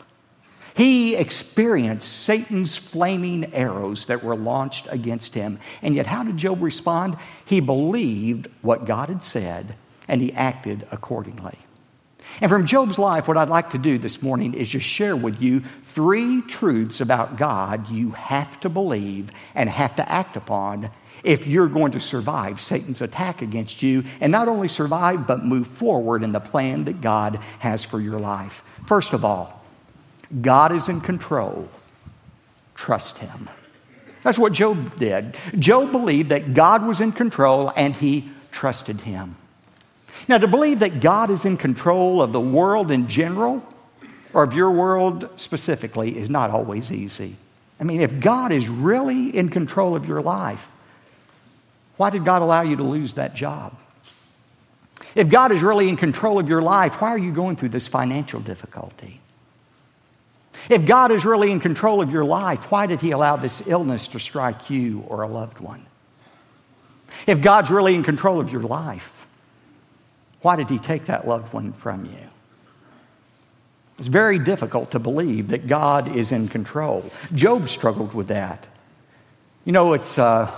He 0.75 1.15
experienced 1.15 2.07
Satan's 2.07 2.77
flaming 2.77 3.51
arrows 3.53 4.05
that 4.05 4.24
were 4.24 4.36
launched 4.36 4.88
against 4.91 5.33
him. 5.33 5.59
And 5.81 5.95
yet, 5.95 6.05
how 6.05 6.24
did 6.24 6.38
Job 6.38 6.62
respond? 6.62 7.17
He 7.45 7.62
believed 7.62 8.47
what 8.62 8.86
God 8.86 9.09
had 9.09 9.24
said 9.24 9.75
and 10.07 10.21
he 10.21 10.31
acted 10.33 10.88
accordingly. 10.91 11.57
And 12.41 12.50
from 12.51 12.65
Job's 12.65 13.00
life, 13.00 13.27
what 13.27 13.38
I'd 13.38 13.50
like 13.50 13.71
to 13.71 13.77
do 13.77 13.97
this 13.97 14.21
morning 14.21 14.53
is 14.53 14.69
just 14.69 14.86
share 14.86 15.15
with 15.15 15.41
you 15.41 15.63
three 15.86 16.41
truths 16.41 17.01
about 17.01 17.38
God 17.38 17.89
you 17.89 18.12
have 18.12 18.59
to 18.59 18.69
believe 18.69 19.31
and 19.55 19.69
have 19.69 19.95
to 19.95 20.12
act 20.12 20.36
upon 20.36 20.91
if 21.27 21.46
you're 21.46 21.67
going 21.67 21.91
to 21.91 22.00
survive 22.00 22.62
Satan's 22.62 23.01
attack 23.01 23.41
against 23.41 23.84
you, 23.84 24.05
and 24.22 24.31
not 24.31 24.48
only 24.48 24.69
survive, 24.69 25.27
but 25.27 25.43
move 25.43 25.67
forward 25.67 26.24
in 26.24 26.31
the 26.31 26.39
plan 26.39 26.86
that 26.86 27.01
God 27.01 27.36
has 27.60 27.84
for 27.84 28.00
your 28.00 28.17
life. 28.17 28.63
First 28.86 29.12
of 29.12 29.25
all, 29.25 29.62
God 30.41 30.72
is 30.72 30.88
in 30.88 31.01
control. 31.01 31.69
Trust 32.75 33.17
Him. 33.17 33.50
That's 34.24 34.39
what 34.39 34.53
Job 34.53 34.98
did. 34.98 35.36
Job 35.60 35.91
believed 35.91 36.29
that 36.29 36.53
God 36.53 36.86
was 36.86 37.01
in 37.01 37.12
control 37.12 37.74
and 37.75 37.96
he 37.96 38.29
trusted 38.51 39.01
Him. 39.01 39.36
Now, 40.27 40.38
to 40.38 40.48
believe 40.48 40.79
that 40.79 41.01
God 41.01 41.29
is 41.29 41.46
in 41.46 41.57
control 41.57 42.22
of 42.22 42.31
the 42.31 42.39
world 42.39 42.89
in 42.89 43.07
general 43.07 43.63
or 44.34 44.43
of 44.43 44.53
your 44.53 44.72
world 44.72 45.29
specifically 45.36 46.17
is 46.17 46.29
not 46.29 46.51
always 46.51 46.91
easy. 46.91 47.36
I 47.79 47.84
mean, 47.84 48.01
if 48.01 48.19
God 48.19 48.51
is 48.51 48.67
really 48.69 49.36
in 49.36 49.50
control 49.50 49.96
of 49.96 50.07
your 50.07 50.22
life, 50.22 50.69
why 51.98 52.10
did 52.10 52.24
God 52.24 52.42
allow 52.42 52.62
you 52.62 52.75
to 52.77 52.84
lose 52.84 53.13
that 53.16 53.34
job? 53.34 53.77
If 55.16 55.30
God 55.30 55.51
is 55.51 55.62
really 55.62 55.89
in 55.89 55.98
control 55.98 56.39
of 56.39 56.48
your 56.48 56.62
life, 56.62 57.01
why 57.01 57.10
are 57.10 57.18
you 57.18 57.32
going 57.32 57.56
through 57.56 57.70
this 57.70 57.88
financial 57.88 58.39
difficulty? 58.39 59.20
If 60.70 60.86
God 60.86 61.12
is 61.12 61.25
really 61.25 61.51
in 61.51 61.60
control 61.60 62.01
of 62.01 62.12
your 62.12 62.25
life, 62.25 62.72
why 62.72 62.88
did 62.88 63.01
He 63.01 63.12
allow 63.12 63.36
this 63.36 63.63
illness 63.66 64.08
to 64.10 64.20
strike 64.20 64.70
you 64.70 65.04
or 65.08 65.24
a 65.24 65.27
loved 65.27 65.60
one? 65.60 65.86
If 67.25 67.42
God's 67.42 67.72
really 67.72 67.96
in 67.96 68.04
control 68.04 68.39
of 68.39 68.51
your 68.51 68.62
life, 68.62 69.25
why 70.42 70.56
did 70.56 70.70
He 70.70 70.77
take 70.77 71.06
that 71.06 71.27
loved 71.27 71.51
one 71.54 71.74
from 71.74 72.06
you? 72.06 72.30
It's 73.98 74.08
very 74.08 74.38
difficult 74.38 74.92
to 74.92 75.00
believe 75.00 75.48
that 75.48 75.66
God 75.66 76.16
is 76.16 76.32
in 76.32 76.48
control. 76.48 77.10
Job 77.34 77.68
struggled 77.68 78.13
with 78.13 78.27
that. 78.27 78.68
You 79.66 79.72
know, 79.72 79.94
it's 79.94 80.20
uh, 80.20 80.51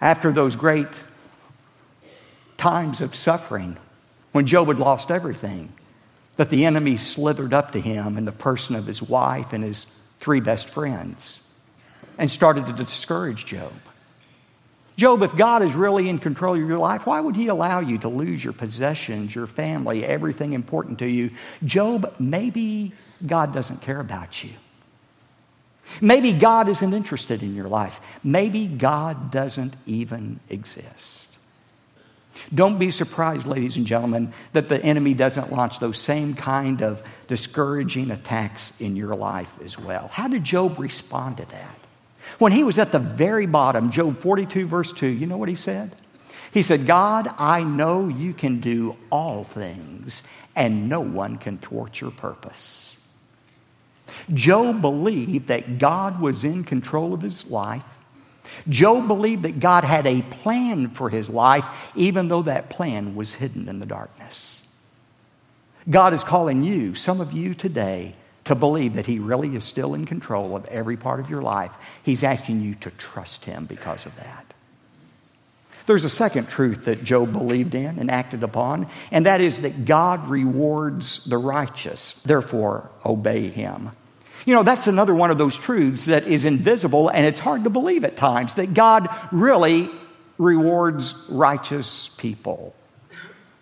after 0.00 0.32
those 0.32 0.56
great 0.56 1.04
times 2.56 3.00
of 3.00 3.14
suffering 3.14 3.76
when 4.32 4.46
Job 4.46 4.68
had 4.68 4.78
lost 4.78 5.10
everything 5.10 5.72
that 6.36 6.50
the 6.50 6.64
enemy 6.64 6.96
slithered 6.96 7.52
up 7.52 7.72
to 7.72 7.80
him 7.80 8.16
in 8.16 8.24
the 8.24 8.32
person 8.32 8.76
of 8.76 8.86
his 8.86 9.02
wife 9.02 9.52
and 9.52 9.64
his 9.64 9.86
three 10.20 10.40
best 10.40 10.70
friends 10.70 11.40
and 12.16 12.30
started 12.30 12.66
to 12.66 12.72
discourage 12.72 13.46
Job. 13.46 13.72
Job, 14.96 15.22
if 15.22 15.36
God 15.36 15.62
is 15.62 15.74
really 15.74 16.08
in 16.08 16.18
control 16.18 16.60
of 16.60 16.68
your 16.68 16.78
life, 16.78 17.06
why 17.06 17.20
would 17.20 17.36
He 17.36 17.46
allow 17.46 17.78
you 17.78 17.98
to 17.98 18.08
lose 18.08 18.42
your 18.42 18.52
possessions, 18.52 19.32
your 19.32 19.46
family, 19.46 20.04
everything 20.04 20.54
important 20.54 20.98
to 20.98 21.08
you? 21.08 21.30
Job, 21.64 22.16
maybe 22.18 22.92
God 23.24 23.54
doesn't 23.54 23.80
care 23.80 24.00
about 24.00 24.42
you. 24.42 24.50
Maybe 26.00 26.32
God 26.32 26.68
isn't 26.68 26.92
interested 26.92 27.42
in 27.42 27.54
your 27.54 27.68
life. 27.68 28.00
Maybe 28.22 28.66
God 28.66 29.30
doesn't 29.30 29.74
even 29.86 30.40
exist. 30.48 31.28
Don't 32.54 32.78
be 32.78 32.90
surprised, 32.90 33.46
ladies 33.46 33.76
and 33.76 33.86
gentlemen, 33.86 34.32
that 34.52 34.68
the 34.68 34.80
enemy 34.82 35.14
doesn't 35.14 35.52
launch 35.52 35.78
those 35.78 35.98
same 35.98 36.34
kind 36.34 36.82
of 36.82 37.02
discouraging 37.26 38.10
attacks 38.10 38.72
in 38.80 38.96
your 38.96 39.14
life 39.16 39.52
as 39.64 39.78
well. 39.78 40.08
How 40.12 40.28
did 40.28 40.44
Job 40.44 40.78
respond 40.78 41.38
to 41.38 41.46
that? 41.46 41.78
When 42.38 42.52
he 42.52 42.62
was 42.62 42.78
at 42.78 42.92
the 42.92 42.98
very 42.98 43.46
bottom, 43.46 43.90
Job 43.90 44.20
42, 44.20 44.66
verse 44.66 44.92
2, 44.92 45.06
you 45.06 45.26
know 45.26 45.36
what 45.36 45.48
he 45.48 45.56
said? 45.56 45.94
He 46.52 46.62
said, 46.62 46.86
God, 46.86 47.28
I 47.38 47.64
know 47.64 48.08
you 48.08 48.32
can 48.32 48.60
do 48.60 48.96
all 49.10 49.44
things, 49.44 50.22
and 50.54 50.88
no 50.88 51.00
one 51.00 51.36
can 51.36 51.58
thwart 51.58 52.00
your 52.00 52.10
purpose. 52.10 52.97
Job 54.32 54.80
believed 54.80 55.48
that 55.48 55.78
God 55.78 56.20
was 56.20 56.44
in 56.44 56.64
control 56.64 57.14
of 57.14 57.22
his 57.22 57.46
life 57.46 57.84
Job 58.68 59.08
believed 59.08 59.42
that 59.42 59.60
God 59.60 59.84
had 59.84 60.06
a 60.06 60.22
plan 60.22 60.88
for 60.90 61.10
his 61.10 61.28
life, 61.28 61.68
even 61.94 62.28
though 62.28 62.42
that 62.42 62.70
plan 62.70 63.14
was 63.14 63.34
hidden 63.34 63.68
in 63.68 63.78
the 63.78 63.86
darkness. 63.86 64.62
God 65.88 66.12
is 66.12 66.24
calling 66.24 66.64
you, 66.64 66.94
some 66.94 67.20
of 67.20 67.32
you 67.32 67.54
today, 67.54 68.14
to 68.44 68.54
believe 68.54 68.94
that 68.94 69.06
He 69.06 69.18
really 69.18 69.54
is 69.56 69.64
still 69.64 69.94
in 69.94 70.06
control 70.06 70.56
of 70.56 70.64
every 70.66 70.96
part 70.96 71.20
of 71.20 71.30
your 71.30 71.42
life. 71.42 71.72
He's 72.02 72.22
asking 72.22 72.62
you 72.62 72.74
to 72.76 72.90
trust 72.92 73.44
Him 73.44 73.66
because 73.66 74.06
of 74.06 74.16
that. 74.16 74.47
There's 75.88 76.04
a 76.04 76.10
second 76.10 76.50
truth 76.50 76.84
that 76.84 77.02
Job 77.02 77.32
believed 77.32 77.74
in 77.74 77.98
and 77.98 78.10
acted 78.10 78.42
upon, 78.42 78.88
and 79.10 79.24
that 79.24 79.40
is 79.40 79.62
that 79.62 79.86
God 79.86 80.28
rewards 80.28 81.24
the 81.24 81.38
righteous. 81.38 82.20
Therefore, 82.26 82.90
obey 83.06 83.48
Him. 83.48 83.92
You 84.44 84.54
know, 84.54 84.62
that's 84.62 84.86
another 84.86 85.14
one 85.14 85.30
of 85.30 85.38
those 85.38 85.56
truths 85.56 86.04
that 86.04 86.26
is 86.26 86.44
invisible, 86.44 87.08
and 87.08 87.24
it's 87.24 87.40
hard 87.40 87.64
to 87.64 87.70
believe 87.70 88.04
at 88.04 88.18
times 88.18 88.56
that 88.56 88.74
God 88.74 89.08
really 89.32 89.88
rewards 90.36 91.14
righteous 91.30 92.10
people 92.18 92.74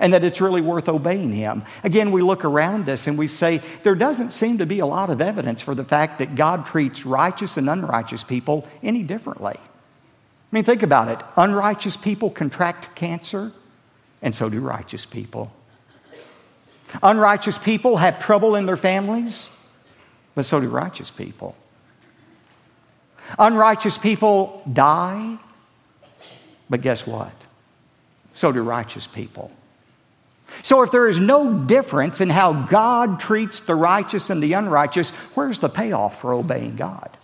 and 0.00 0.12
that 0.12 0.24
it's 0.24 0.40
really 0.40 0.60
worth 0.60 0.88
obeying 0.88 1.32
him. 1.32 1.62
Again, 1.84 2.10
we 2.10 2.22
look 2.22 2.44
around 2.44 2.88
us 2.88 3.06
and 3.06 3.16
we 3.16 3.28
say 3.28 3.62
there 3.82 3.94
doesn't 3.94 4.30
seem 4.32 4.58
to 4.58 4.66
be 4.66 4.80
a 4.80 4.86
lot 4.86 5.10
of 5.10 5.20
evidence 5.20 5.62
for 5.62 5.74
the 5.74 5.84
fact 5.84 6.18
that 6.18 6.34
God 6.34 6.66
treats 6.66 7.06
righteous 7.06 7.56
and 7.56 7.70
unrighteous 7.70 8.24
people 8.24 8.68
any 8.82 9.02
differently. 9.02 9.56
Mean, 10.56 10.64
think 10.64 10.82
about 10.82 11.08
it. 11.08 11.20
Unrighteous 11.36 11.98
people 11.98 12.30
contract 12.30 12.96
cancer, 12.96 13.52
and 14.22 14.34
so 14.34 14.48
do 14.48 14.58
righteous 14.58 15.04
people. 15.04 15.52
Unrighteous 17.02 17.58
people 17.58 17.98
have 17.98 18.18
trouble 18.18 18.56
in 18.56 18.64
their 18.64 18.78
families, 18.78 19.50
but 20.34 20.46
so 20.46 20.58
do 20.58 20.70
righteous 20.70 21.10
people. 21.10 21.54
Unrighteous 23.38 23.98
people 23.98 24.62
die, 24.72 25.36
but 26.70 26.80
guess 26.80 27.06
what? 27.06 27.34
So 28.32 28.50
do 28.50 28.62
righteous 28.62 29.06
people. 29.06 29.50
So, 30.62 30.80
if 30.80 30.90
there 30.90 31.06
is 31.06 31.20
no 31.20 31.52
difference 31.52 32.22
in 32.22 32.30
how 32.30 32.54
God 32.54 33.20
treats 33.20 33.60
the 33.60 33.74
righteous 33.74 34.30
and 34.30 34.42
the 34.42 34.54
unrighteous, 34.54 35.10
where's 35.34 35.58
the 35.58 35.68
payoff 35.68 36.18
for 36.22 36.32
obeying 36.32 36.76
God? 36.76 37.15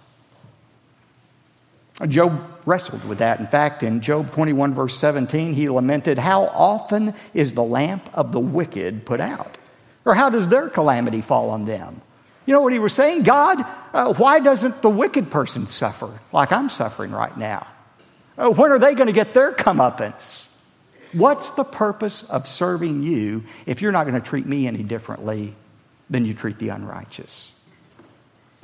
Job 2.07 2.43
wrestled 2.67 3.05
with 3.05 3.19
that. 3.19 3.41
In 3.41 3.47
fact, 3.47 3.83
in 3.83 4.01
Job 4.01 4.33
21, 4.33 4.75
verse 4.75 4.99
17, 4.99 5.55
he 5.55 5.69
lamented, 5.69 6.19
How 6.19 6.45
often 6.47 7.15
is 7.35 7.55
the 7.55 7.63
lamp 7.63 8.09
of 8.15 8.33
the 8.33 8.41
wicked 8.41 9.07
put 9.07 9.21
out? 9.21 9.59
Or 10.05 10.15
how 10.15 10.31
does 10.31 10.49
their 10.49 10.69
calamity 10.69 11.21
fall 11.21 11.51
on 11.51 11.65
them? 11.65 12.01
You 12.45 12.55
know 12.55 12.63
what 12.63 12.73
he 12.73 12.81
was 12.81 12.93
saying? 12.93 13.23
God, 13.23 13.65
uh, 13.93 14.15
why 14.15 14.41
doesn't 14.41 14.83
the 14.83 14.91
wicked 14.91 15.31
person 15.31 15.67
suffer 15.67 16.19
like 16.33 16.51
I'm 16.51 16.69
suffering 16.69 17.13
right 17.13 17.37
now? 17.37 17.69
Uh, 18.37 18.51
when 18.51 18.73
are 18.73 18.79
they 18.79 18.95
going 18.95 19.07
to 19.07 19.13
get 19.13 19.35
their 19.35 19.53
comeuppance? 19.53 20.49
What's 21.13 21.51
the 21.51 21.65
purpose 21.65 22.25
of 22.25 22.49
serving 22.49 23.03
you 23.03 23.45
if 23.67 23.83
you're 23.83 23.93
not 23.93 24.05
going 24.07 24.21
to 24.21 24.27
treat 24.27 24.47
me 24.47 24.67
any 24.67 24.83
differently 24.83 25.55
than 26.11 26.25
you 26.25 26.35
treat 26.35 26.59
the 26.59 26.71
unrighteous? 26.71 27.53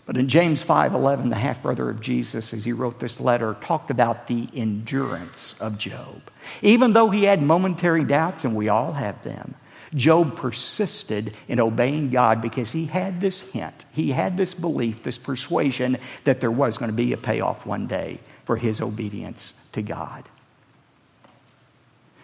But 0.09 0.17
in 0.17 0.29
James 0.29 0.63
5:11, 0.63 1.29
the 1.29 1.37
half 1.37 1.63
brother 1.63 1.91
of 1.91 2.01
Jesus, 2.01 2.55
as 2.55 2.65
he 2.65 2.73
wrote 2.73 2.99
this 2.99 3.21
letter, 3.21 3.59
talked 3.61 3.91
about 3.91 4.27
the 4.27 4.49
endurance 4.55 5.55
of 5.61 5.77
Job. 5.77 6.23
Even 6.63 6.95
though 6.95 7.11
he 7.11 7.25
had 7.25 7.43
momentary 7.43 8.05
doubts, 8.05 8.43
and 8.43 8.57
we 8.57 8.71
all 8.71 8.95
have 8.95 9.23
them, 9.23 9.55
Job 9.95 10.35
persisted 10.35 11.35
in 11.47 11.61
obeying 11.61 12.09
God 12.09 12.41
because 12.41 12.73
he 12.73 12.87
had 12.87 13.21
this 13.21 13.43
hint, 13.43 13.85
he 13.93 14.13
had 14.13 14.39
this 14.39 14.55
belief, 14.55 15.03
this 15.03 15.19
persuasion 15.19 15.99
that 16.25 16.41
there 16.41 16.51
was 16.51 16.79
going 16.79 16.91
to 16.91 16.97
be 16.97 17.13
a 17.13 17.19
payoff 17.19 17.67
one 17.67 17.87
day 17.87 18.21
for 18.47 18.57
his 18.57 18.81
obedience 18.81 19.53
to 19.73 19.83
God. 19.83 20.25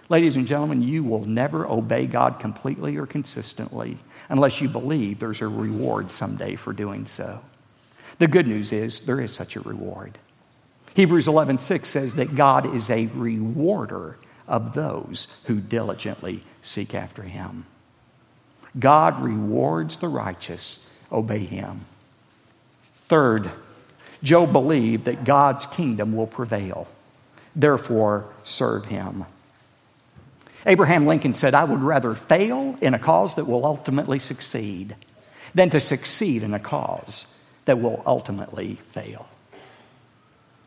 Ladies 0.08 0.36
and 0.36 0.46
gentlemen, 0.46 0.80
you 0.80 1.04
will 1.04 1.26
never 1.26 1.66
obey 1.66 2.06
God 2.06 2.40
completely 2.40 2.96
or 2.96 3.04
consistently 3.04 3.98
unless 4.30 4.62
you 4.62 4.70
believe 4.70 5.18
there's 5.18 5.42
a 5.42 5.48
reward 5.48 6.10
someday 6.10 6.54
for 6.54 6.72
doing 6.72 7.04
so. 7.04 7.40
The 8.18 8.28
good 8.28 8.46
news 8.46 8.72
is 8.72 9.00
there 9.00 9.20
is 9.20 9.32
such 9.32 9.56
a 9.56 9.60
reward. 9.60 10.18
Hebrews 10.94 11.26
11:6 11.26 11.86
says 11.86 12.14
that 12.14 12.36
God 12.36 12.74
is 12.74 12.88
a 12.88 13.06
rewarder 13.14 14.16
of 14.46 14.74
those 14.74 15.26
who 15.44 15.56
diligently 15.60 16.42
seek 16.62 16.94
after 16.94 17.22
him. 17.22 17.66
God 18.78 19.22
rewards 19.22 19.96
the 19.96 20.08
righteous, 20.08 20.78
obey 21.10 21.38
him. 21.40 21.86
Third, 23.08 23.50
Job 24.22 24.52
believed 24.52 25.04
that 25.04 25.24
God's 25.24 25.66
kingdom 25.66 26.14
will 26.16 26.26
prevail. 26.26 26.88
Therefore, 27.54 28.26
serve 28.42 28.86
him. 28.86 29.26
Abraham 30.66 31.06
Lincoln 31.06 31.34
said, 31.34 31.54
I 31.54 31.64
would 31.64 31.82
rather 31.82 32.14
fail 32.14 32.76
in 32.80 32.94
a 32.94 32.98
cause 32.98 33.34
that 33.34 33.46
will 33.46 33.66
ultimately 33.66 34.18
succeed 34.18 34.96
than 35.54 35.70
to 35.70 35.80
succeed 35.80 36.42
in 36.42 36.54
a 36.54 36.58
cause 36.58 37.26
that 37.64 37.80
will 37.80 38.02
ultimately 38.06 38.74
fail. 38.92 39.28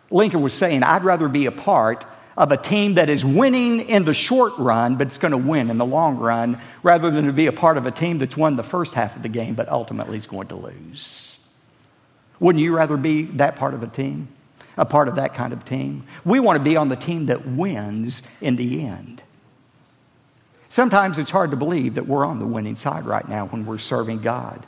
Lincoln 0.09 0.41
was 0.41 0.53
saying, 0.53 0.83
I'd 0.83 1.03
rather 1.03 1.27
be 1.27 1.45
a 1.45 1.51
part 1.51 2.05
of 2.37 2.51
a 2.51 2.57
team 2.57 2.95
that 2.95 3.09
is 3.09 3.25
winning 3.25 3.81
in 3.81 4.05
the 4.05 4.13
short 4.13 4.53
run, 4.57 4.95
but 4.95 5.07
it's 5.07 5.17
going 5.17 5.31
to 5.31 5.37
win 5.37 5.69
in 5.69 5.77
the 5.77 5.85
long 5.85 6.17
run, 6.17 6.61
rather 6.83 7.09
than 7.09 7.25
to 7.25 7.33
be 7.33 7.47
a 7.47 7.51
part 7.51 7.77
of 7.77 7.85
a 7.85 7.91
team 7.91 8.19
that's 8.19 8.37
won 8.37 8.55
the 8.55 8.63
first 8.63 8.93
half 8.93 9.15
of 9.15 9.23
the 9.23 9.29
game, 9.29 9.55
but 9.55 9.67
ultimately 9.69 10.17
is 10.17 10.27
going 10.27 10.47
to 10.47 10.55
lose. 10.55 11.39
Wouldn't 12.39 12.63
you 12.63 12.75
rather 12.75 12.95
be 12.95 13.23
that 13.23 13.55
part 13.55 13.73
of 13.73 13.81
a 13.81 13.87
team? 13.87 14.27
A 14.77 14.85
part 14.85 15.07
of 15.07 15.15
that 15.15 15.33
kind 15.33 15.51
of 15.51 15.65
team? 15.65 16.03
We 16.23 16.39
want 16.39 16.57
to 16.57 16.63
be 16.63 16.77
on 16.77 16.89
the 16.89 16.95
team 16.95 17.25
that 17.25 17.47
wins 17.47 18.21
in 18.39 18.55
the 18.55 18.85
end. 18.85 19.23
Sometimes 20.69 21.17
it's 21.17 21.31
hard 21.31 21.49
to 21.51 21.57
believe 21.57 21.95
that 21.95 22.05
we're 22.05 22.25
on 22.25 22.37
the 22.37 22.45
winning 22.45 22.75
side 22.75 23.05
right 23.05 23.27
now 23.27 23.47
when 23.47 23.65
we're 23.65 23.79
serving 23.79 24.19
God. 24.21 24.63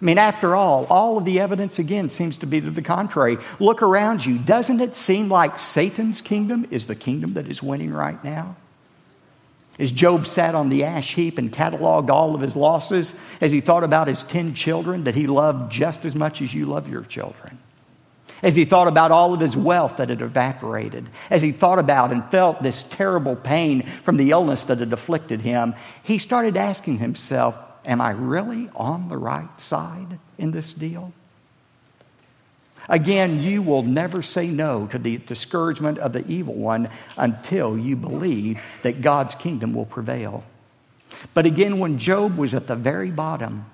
I 0.00 0.04
mean, 0.04 0.18
after 0.18 0.54
all, 0.54 0.86
all 0.90 1.18
of 1.18 1.24
the 1.24 1.40
evidence 1.40 1.78
again 1.78 2.10
seems 2.10 2.36
to 2.38 2.46
be 2.46 2.60
to 2.60 2.70
the 2.70 2.82
contrary. 2.82 3.38
Look 3.58 3.82
around 3.82 4.26
you. 4.26 4.38
Doesn't 4.38 4.80
it 4.80 4.96
seem 4.96 5.28
like 5.28 5.60
Satan's 5.60 6.20
kingdom 6.20 6.66
is 6.70 6.86
the 6.86 6.96
kingdom 6.96 7.34
that 7.34 7.48
is 7.48 7.62
winning 7.62 7.92
right 7.92 8.22
now? 8.24 8.56
As 9.78 9.90
Job 9.90 10.26
sat 10.26 10.54
on 10.54 10.68
the 10.68 10.84
ash 10.84 11.14
heap 11.14 11.38
and 11.38 11.52
cataloged 11.52 12.10
all 12.10 12.34
of 12.34 12.40
his 12.40 12.54
losses, 12.54 13.14
as 13.40 13.50
he 13.50 13.60
thought 13.60 13.82
about 13.82 14.08
his 14.08 14.22
10 14.24 14.54
children 14.54 15.04
that 15.04 15.14
he 15.14 15.26
loved 15.26 15.72
just 15.72 16.04
as 16.04 16.14
much 16.14 16.42
as 16.42 16.52
you 16.54 16.66
love 16.66 16.88
your 16.88 17.02
children 17.02 17.58
as 18.44 18.54
he 18.54 18.66
thought 18.66 18.88
about 18.88 19.10
all 19.10 19.32
of 19.32 19.40
his 19.40 19.56
wealth 19.56 19.96
that 19.96 20.10
had 20.10 20.20
evaporated, 20.20 21.08
as 21.30 21.40
he 21.40 21.50
thought 21.50 21.78
about 21.78 22.12
and 22.12 22.30
felt 22.30 22.62
this 22.62 22.82
terrible 22.82 23.34
pain 23.34 23.82
from 24.04 24.18
the 24.18 24.30
illness 24.30 24.64
that 24.64 24.78
had 24.78 24.92
afflicted 24.92 25.40
him, 25.40 25.74
he 26.02 26.18
started 26.18 26.54
asking 26.54 26.98
himself, 26.98 27.56
Am 27.84 28.00
I 28.00 28.10
really 28.10 28.70
on 28.74 29.08
the 29.08 29.16
right 29.16 29.60
side 29.60 30.18
in 30.38 30.50
this 30.50 30.72
deal? 30.72 31.12
Again, 32.88 33.42
you 33.42 33.62
will 33.62 33.82
never 33.82 34.22
say 34.22 34.48
no 34.48 34.86
to 34.88 34.98
the 34.98 35.18
discouragement 35.18 35.98
of 35.98 36.12
the 36.12 36.26
evil 36.26 36.54
one 36.54 36.90
until 37.16 37.78
you 37.78 37.96
believe 37.96 38.62
that 38.82 39.00
God's 39.00 39.34
kingdom 39.34 39.72
will 39.72 39.86
prevail. 39.86 40.44
But 41.32 41.46
again, 41.46 41.78
when 41.78 41.98
Job 41.98 42.36
was 42.36 42.52
at 42.54 42.66
the 42.66 42.76
very 42.76 43.10
bottom, 43.10 43.66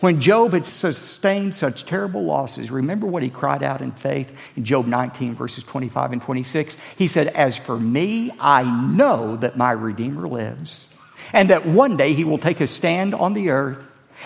when 0.00 0.20
Job 0.20 0.52
had 0.52 0.64
sustained 0.64 1.56
such 1.56 1.84
terrible 1.84 2.22
losses, 2.22 2.70
remember 2.70 3.08
what 3.08 3.24
he 3.24 3.30
cried 3.30 3.64
out 3.64 3.82
in 3.82 3.90
faith 3.90 4.32
in 4.54 4.64
Job 4.64 4.86
19, 4.86 5.34
verses 5.34 5.64
25 5.64 6.12
and 6.12 6.22
26? 6.22 6.76
He 6.96 7.08
said, 7.08 7.28
As 7.28 7.56
for 7.56 7.78
me, 7.78 8.30
I 8.38 8.62
know 8.62 9.36
that 9.36 9.56
my 9.56 9.72
Redeemer 9.72 10.28
lives, 10.28 10.86
and 11.32 11.50
that 11.50 11.66
one 11.66 11.96
day 11.96 12.12
he 12.12 12.24
will 12.24 12.38
take 12.38 12.58
his 12.58 12.70
stand 12.70 13.14
on 13.14 13.34
the 13.34 13.50
earth. 13.50 13.80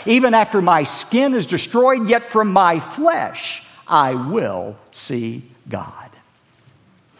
Even 0.06 0.34
after 0.34 0.62
my 0.62 0.84
skin 0.84 1.34
is 1.34 1.46
destroyed, 1.46 2.08
yet 2.08 2.32
from 2.32 2.52
my 2.52 2.80
flesh 2.80 3.62
I 3.86 4.14
will 4.14 4.76
see 4.90 5.44
God. 5.68 6.10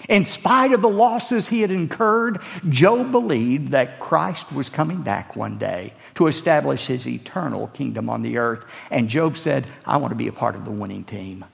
In 0.09 0.25
spite 0.25 0.73
of 0.73 0.83
the 0.83 0.89
losses 0.89 1.49
he 1.49 1.61
had 1.61 1.71
incurred, 1.71 2.41
Job 2.69 3.13
believed 3.13 3.69
that 3.69 4.01
Christ 4.01 4.53
was 4.53 4.69
coming 4.69 5.03
back 5.03 5.37
one 5.37 5.59
day 5.59 5.93
to 6.17 6.27
establish 6.27 6.87
his 6.87 7.07
eternal 7.07 7.69
kingdom 7.69 8.11
on 8.11 8.23
the 8.23 8.39
earth. 8.39 8.65
And 8.91 9.09
Job 9.09 9.39
said, 9.39 9.67
I 9.85 9.99
want 9.99 10.11
to 10.11 10.17
be 10.17 10.29
a 10.29 10.33
part 10.33 10.57
of 10.57 10.65
the 10.65 10.73
winning 10.73 11.05
team. 11.05 11.45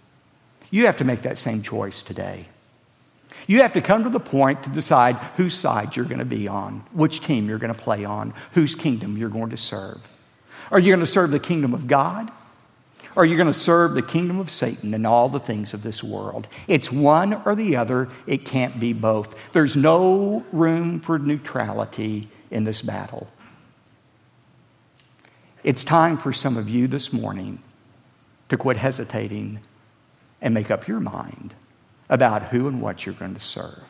You 0.71 0.87
have 0.87 0.97
to 0.99 1.05
make 1.05 1.23
that 1.23 1.39
same 1.39 1.63
choice 1.63 2.03
today. 2.03 2.49
You 3.49 3.63
have 3.63 3.73
to 3.73 3.81
come 3.81 4.05
to 4.05 4.11
the 4.11 4.21
point 4.21 4.63
to 4.65 4.71
decide 4.71 5.17
whose 5.37 5.55
side 5.55 5.97
you're 5.97 6.05
going 6.05 6.19
to 6.19 6.27
be 6.27 6.47
on, 6.49 6.85
which 6.93 7.23
team 7.23 7.49
you're 7.49 7.59
going 7.59 7.73
to 7.73 7.83
play 7.83 8.05
on, 8.05 8.35
whose 8.53 8.75
kingdom 8.75 9.17
you're 9.17 9.31
going 9.31 9.51
to 9.51 9.57
serve. 9.57 10.01
Are 10.71 10.79
you 10.79 10.91
going 10.91 11.01
to 11.01 11.07
serve 11.07 11.31
the 11.31 11.41
kingdom 11.41 11.73
of 11.73 11.87
God? 11.87 12.31
Or 13.17 13.23
are 13.23 13.27
you 13.27 13.37
going 13.37 13.49
to 13.49 13.55
serve 13.55 13.95
the 13.95 14.03
kingdom 14.03 14.39
of 14.39 14.51
Satan 14.51 14.93
and 14.93 15.07
all 15.07 15.31
the 15.31 15.41
things 15.41 15.73
of 15.73 15.83
this 15.83 16.05
world? 16.05 16.47
It's 16.67 16.93
one 16.93 17.41
or 17.47 17.55
the 17.55 17.77
other. 17.77 18.11
It 18.27 18.45
can't 18.45 18.79
be 18.79 18.93
both. 18.93 19.35
There's 19.53 19.77
no 19.77 20.45
room 20.53 21.01
for 21.01 21.19
neutrality 21.19 22.29
in 22.51 22.65
this 22.65 22.83
battle. 22.83 23.29
It's 25.65 25.85
time 25.85 26.19
for 26.19 26.35
some 26.35 26.59
of 26.59 26.69
you 26.69 26.87
this 26.87 27.15
morning 27.15 27.63
to 28.51 28.59
quit 28.59 28.77
hesitating 28.77 29.61
and 30.43 30.53
make 30.53 30.71
up 30.71 30.87
your 30.87 31.01
mind 31.01 31.55
about 32.09 32.45
who 32.45 32.69
and 32.69 32.81
what 32.81 33.05
you're 33.05 33.15
going 33.15 33.35
to 33.35 33.41
serve. 33.41 33.83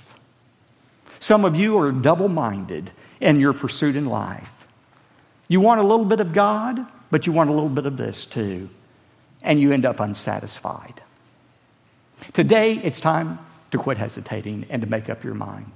Some 1.20 1.44
of 1.44 1.56
you 1.56 1.78
are 1.78 1.92
double 1.92 2.28
minded 2.28 2.90
in 3.20 3.40
your 3.40 3.52
pursuit 3.52 3.96
in 3.96 4.06
life. 4.06 4.50
You 5.48 5.60
want 5.60 5.80
a 5.80 5.84
little 5.84 6.04
bit 6.04 6.20
of 6.20 6.32
God, 6.32 6.84
but 7.10 7.26
you 7.26 7.32
want 7.32 7.50
a 7.50 7.52
little 7.52 7.68
bit 7.68 7.86
of 7.86 7.96
this 7.96 8.24
too. 8.24 8.68
And 9.42 9.60
you 9.60 9.72
end 9.72 9.84
up 9.84 10.00
unsatisfied. 10.00 11.00
Today, 12.32 12.74
it's 12.74 13.00
time 13.00 13.38
to 13.70 13.78
quit 13.78 13.98
hesitating 13.98 14.66
and 14.70 14.82
to 14.82 14.88
make 14.88 15.08
up 15.08 15.24
your 15.24 15.34
mind. 15.34 15.70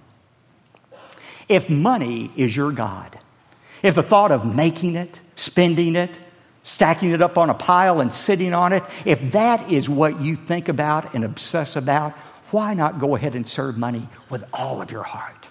If 1.48 1.68
money 1.68 2.30
is 2.36 2.56
your 2.56 2.72
God, 2.72 3.18
if 3.82 3.94
the 3.94 4.02
thought 4.02 4.32
of 4.32 4.54
making 4.54 4.96
it, 4.96 5.20
spending 5.34 5.96
it, 5.96 6.10
stacking 6.62 7.10
it 7.10 7.20
up 7.20 7.36
on 7.36 7.50
a 7.50 7.54
pile 7.54 8.00
and 8.00 8.12
sitting 8.12 8.54
on 8.54 8.72
it, 8.72 8.84
if 9.04 9.32
that 9.32 9.70
is 9.70 9.88
what 9.88 10.20
you 10.20 10.36
think 10.36 10.68
about 10.68 11.14
and 11.14 11.24
obsess 11.24 11.76
about, 11.76 12.14
why 12.52 12.74
not 12.74 13.00
go 13.00 13.16
ahead 13.16 13.34
and 13.34 13.48
serve 13.48 13.76
money 13.76 14.08
with 14.30 14.44
all 14.52 14.80
of 14.80 14.90
your 14.90 15.02
heart? 15.02 15.48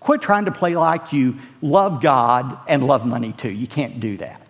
Quit 0.00 0.22
trying 0.22 0.44
to 0.44 0.52
play 0.52 0.76
like 0.76 1.12
you 1.12 1.36
love 1.60 2.00
God 2.00 2.58
and 2.68 2.86
love 2.86 3.04
money 3.04 3.32
too. 3.32 3.50
You 3.50 3.66
can't 3.66 3.98
do 3.98 4.16
that. 4.18 4.40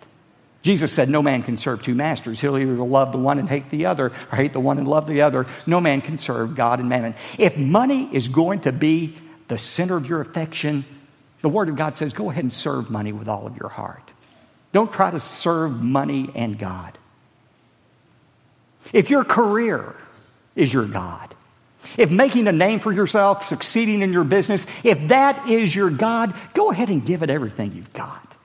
Jesus 0.61 0.91
said, 0.91 1.09
No 1.09 1.23
man 1.23 1.43
can 1.43 1.57
serve 1.57 1.81
two 1.81 1.95
masters. 1.95 2.41
He'll 2.41 2.57
either 2.57 2.75
love 2.75 3.11
the 3.11 3.17
one 3.17 3.39
and 3.39 3.47
hate 3.47 3.69
the 3.69 3.85
other, 3.85 4.07
or 4.31 4.35
hate 4.35 4.51
the 4.51 4.59
one 4.59 4.77
and 4.77 4.87
love 4.87 5.07
the 5.07 5.21
other. 5.21 5.47
No 5.65 5.79
man 5.79 6.01
can 6.01 6.17
serve 6.17 6.55
God 6.55 6.79
and 6.79 6.89
mammon. 6.89 7.15
If 7.39 7.57
money 7.57 8.09
is 8.13 8.27
going 8.27 8.61
to 8.61 8.71
be 8.71 9.15
the 9.47 9.57
center 9.57 9.95
of 9.95 10.07
your 10.07 10.19
affection, 10.19 10.83
the 11.41 11.49
Word 11.49 11.69
of 11.69 11.77
God 11.77 11.95
says, 11.95 12.11
Go 12.11 12.29
ahead 12.29 12.43
and 12.43 12.53
serve 12.53 12.89
money 12.89 13.13
with 13.13 13.29
all 13.29 13.47
of 13.47 13.55
your 13.55 13.69
heart. 13.69 14.11
Don't 14.73 14.91
try 14.91 15.09
to 15.09 15.21
serve 15.21 15.81
money 15.81 16.29
and 16.35 16.59
God. 16.59 16.97
If 18.91 19.09
your 19.09 19.23
career 19.23 19.95
is 20.55 20.73
your 20.73 20.85
God, 20.85 21.33
if 21.97 22.11
making 22.11 22.47
a 22.47 22.51
name 22.51 22.79
for 22.79 22.91
yourself, 22.91 23.45
succeeding 23.47 24.01
in 24.01 24.11
your 24.11 24.23
business, 24.23 24.65
if 24.83 25.07
that 25.09 25.49
is 25.49 25.75
your 25.75 25.89
God, 25.89 26.35
go 26.53 26.71
ahead 26.71 26.89
and 26.89 27.05
give 27.05 27.23
it 27.23 27.29
everything 27.29 27.73
you've 27.73 27.93
got. 27.93 28.35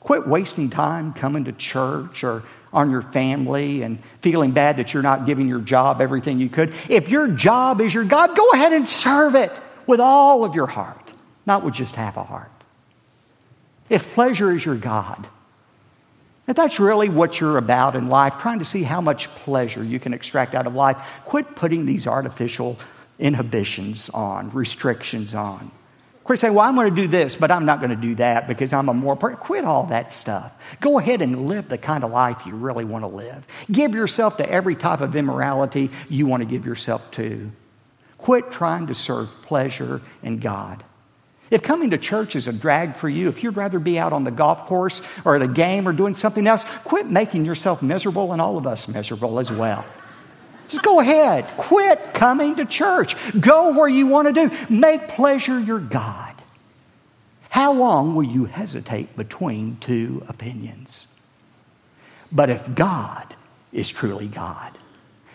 Quit 0.00 0.26
wasting 0.26 0.68
time 0.68 1.14
coming 1.14 1.44
to 1.44 1.52
church 1.52 2.24
or 2.24 2.42
on 2.74 2.90
your 2.90 3.02
family 3.02 3.82
and 3.82 3.98
feeling 4.20 4.50
bad 4.50 4.76
that 4.76 4.92
you're 4.92 5.02
not 5.02 5.26
giving 5.26 5.48
your 5.48 5.60
job 5.60 6.00
everything 6.00 6.40
you 6.40 6.48
could. 6.48 6.74
If 6.90 7.08
your 7.08 7.28
job 7.28 7.80
is 7.80 7.94
your 7.94 8.04
God, 8.04 8.36
go 8.36 8.50
ahead 8.50 8.72
and 8.72 8.88
serve 8.88 9.34
it 9.34 9.52
with 9.86 10.00
all 10.00 10.44
of 10.44 10.54
your 10.54 10.66
heart, 10.66 11.12
not 11.46 11.64
with 11.64 11.74
just 11.74 11.94
half 11.94 12.16
a 12.16 12.24
heart. 12.24 12.50
If 13.88 14.14
pleasure 14.14 14.50
is 14.50 14.64
your 14.64 14.76
God, 14.76 15.28
if 16.46 16.56
that's 16.56 16.78
really 16.78 17.08
what 17.08 17.40
you're 17.40 17.56
about 17.56 17.96
in 17.96 18.08
life, 18.08 18.38
trying 18.38 18.58
to 18.58 18.64
see 18.64 18.82
how 18.82 19.00
much 19.00 19.28
pleasure 19.36 19.82
you 19.82 19.98
can 19.98 20.12
extract 20.12 20.54
out 20.54 20.66
of 20.66 20.74
life, 20.74 20.98
quit 21.24 21.56
putting 21.56 21.86
these 21.86 22.06
artificial 22.06 22.78
inhibitions 23.18 24.10
on, 24.10 24.50
restrictions 24.50 25.34
on. 25.34 25.70
Quit 26.24 26.38
saying, 26.38 26.54
well, 26.54 26.66
I'm 26.66 26.74
going 26.74 26.94
to 26.94 27.02
do 27.02 27.06
this, 27.06 27.36
but 27.36 27.50
I'm 27.50 27.66
not 27.66 27.80
going 27.80 27.90
to 27.90 27.96
do 27.96 28.14
that 28.14 28.48
because 28.48 28.72
I'm 28.72 28.88
a 28.88 28.94
more. 28.94 29.14
Quit 29.14 29.64
all 29.64 29.84
that 29.86 30.12
stuff. 30.12 30.52
Go 30.80 30.98
ahead 30.98 31.20
and 31.20 31.46
live 31.46 31.68
the 31.68 31.76
kind 31.76 32.02
of 32.02 32.10
life 32.10 32.46
you 32.46 32.54
really 32.54 32.86
want 32.86 33.04
to 33.04 33.08
live. 33.08 33.46
Give 33.70 33.94
yourself 33.94 34.38
to 34.38 34.50
every 34.50 34.74
type 34.74 35.02
of 35.02 35.16
immorality 35.16 35.90
you 36.08 36.26
want 36.26 36.40
to 36.42 36.46
give 36.46 36.64
yourself 36.64 37.10
to. 37.12 37.52
Quit 38.16 38.50
trying 38.50 38.86
to 38.86 38.94
serve 38.94 39.28
pleasure 39.42 40.00
and 40.22 40.40
God. 40.40 40.82
If 41.54 41.62
coming 41.62 41.90
to 41.90 41.98
church 41.98 42.34
is 42.34 42.48
a 42.48 42.52
drag 42.52 42.96
for 42.96 43.08
you, 43.08 43.28
if 43.28 43.44
you'd 43.44 43.56
rather 43.56 43.78
be 43.78 43.96
out 43.96 44.12
on 44.12 44.24
the 44.24 44.32
golf 44.32 44.66
course 44.66 45.00
or 45.24 45.36
at 45.36 45.42
a 45.42 45.46
game 45.46 45.86
or 45.86 45.92
doing 45.92 46.12
something 46.12 46.48
else, 46.48 46.64
quit 46.82 47.06
making 47.06 47.44
yourself 47.44 47.80
miserable 47.80 48.32
and 48.32 48.42
all 48.42 48.58
of 48.58 48.66
us 48.66 48.88
miserable 48.88 49.38
as 49.38 49.52
well. 49.52 49.86
Just 50.66 50.82
go 50.82 50.98
ahead. 50.98 51.46
Quit 51.56 52.12
coming 52.12 52.56
to 52.56 52.64
church. 52.64 53.14
Go 53.38 53.78
where 53.78 53.86
you 53.86 54.08
want 54.08 54.34
to 54.34 54.48
do. 54.48 54.56
Make 54.68 55.06
pleasure 55.06 55.60
your 55.60 55.78
God. 55.78 56.34
How 57.50 57.72
long 57.72 58.16
will 58.16 58.24
you 58.24 58.46
hesitate 58.46 59.16
between 59.16 59.76
two 59.76 60.24
opinions? 60.26 61.06
But 62.32 62.50
if 62.50 62.74
God 62.74 63.36
is 63.72 63.88
truly 63.88 64.26
God, 64.26 64.76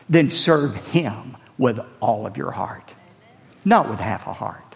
then 0.09 0.29
serve 0.31 0.75
Him 0.75 1.37
with 1.57 1.79
all 2.01 2.27
of 2.27 2.35
your 2.35 2.51
heart, 2.51 2.93
not 3.63 3.89
with 3.89 4.01
half 4.01 4.27
a 4.27 4.33
heart. 4.33 4.68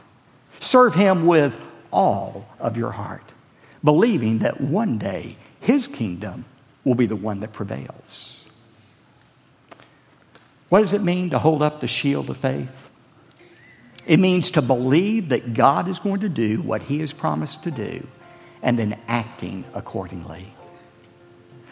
Serve 0.64 0.96
Him 0.96 1.26
with 1.26 1.56
all 1.92 2.48
of 2.58 2.78
your 2.78 2.92
heart, 2.92 3.30
believing 3.84 4.40
that 4.40 4.62
one 4.62 4.98
day 4.98 5.36
His 5.60 5.88
kingdom 5.88 6.46
will 6.86 6.96
be 6.96 7.06
the 7.06 7.18
one 7.18 7.42
that 7.42 7.52
prevails. 7.52 8.46
What 10.70 10.80
does 10.80 10.94
it 10.94 11.04
mean 11.04 11.32
to 11.32 11.40
hold 11.40 11.62
up 11.62 11.82
the 11.82 11.88
shield 11.88 12.30
of 12.30 12.38
faith? 12.38 12.90
It 14.08 14.20
means 14.20 14.52
to 14.52 14.62
believe 14.62 15.30
that 15.30 15.54
God 15.54 15.88
is 15.88 16.00
going 16.00 16.22
to 16.22 16.30
do 16.30 16.62
what 16.62 16.82
He 16.82 17.02
has 17.02 17.12
promised 17.12 17.64
to 17.64 17.72
do 17.72 18.08
and 18.62 18.80
then 18.80 18.98
acting 19.08 19.66
accordingly. 19.74 20.54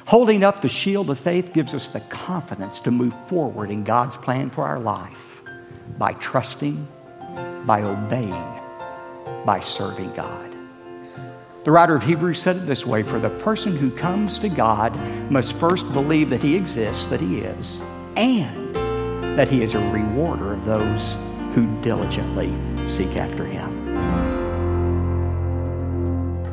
Holding 0.06 0.44
up 0.44 0.62
the 0.62 0.68
shield 0.68 1.10
of 1.10 1.18
faith 1.18 1.54
gives 1.54 1.74
us 1.74 1.88
the 1.88 2.02
confidence 2.02 2.82
to 2.82 2.92
move 2.92 3.16
forward 3.28 3.72
in 3.72 3.86
God's 3.86 4.18
plan 4.18 4.50
for 4.50 4.66
our 4.66 4.80
life 4.80 5.42
by 5.98 6.12
trusting, 6.14 6.88
by 7.66 7.82
obeying, 7.82 8.61
by 9.46 9.60
serving 9.60 10.14
God. 10.14 10.56
The 11.64 11.72
writer 11.72 11.96
of 11.96 12.02
Hebrews 12.02 12.42
said 12.42 12.56
it 12.56 12.66
this 12.66 12.88
way 12.88 13.04
For 13.04 13.20
the 13.20 13.30
person 13.30 13.76
who 13.76 13.92
comes 13.92 14.40
to 14.40 14.50
God 14.50 14.96
must 15.32 15.58
first 15.58 15.92
believe 15.94 16.30
that 16.32 16.42
He 16.42 16.56
exists, 16.56 17.06
that 17.08 17.22
He 17.22 17.40
is, 17.40 17.80
and 18.16 18.76
that 19.38 19.48
He 19.48 19.62
is 19.62 19.76
a 19.76 19.92
rewarder 19.92 20.54
of 20.54 20.66
those 20.66 21.16
who 21.54 21.68
diligently 21.82 22.50
seek 22.88 23.16
after 23.16 23.46
Him. 23.46 23.82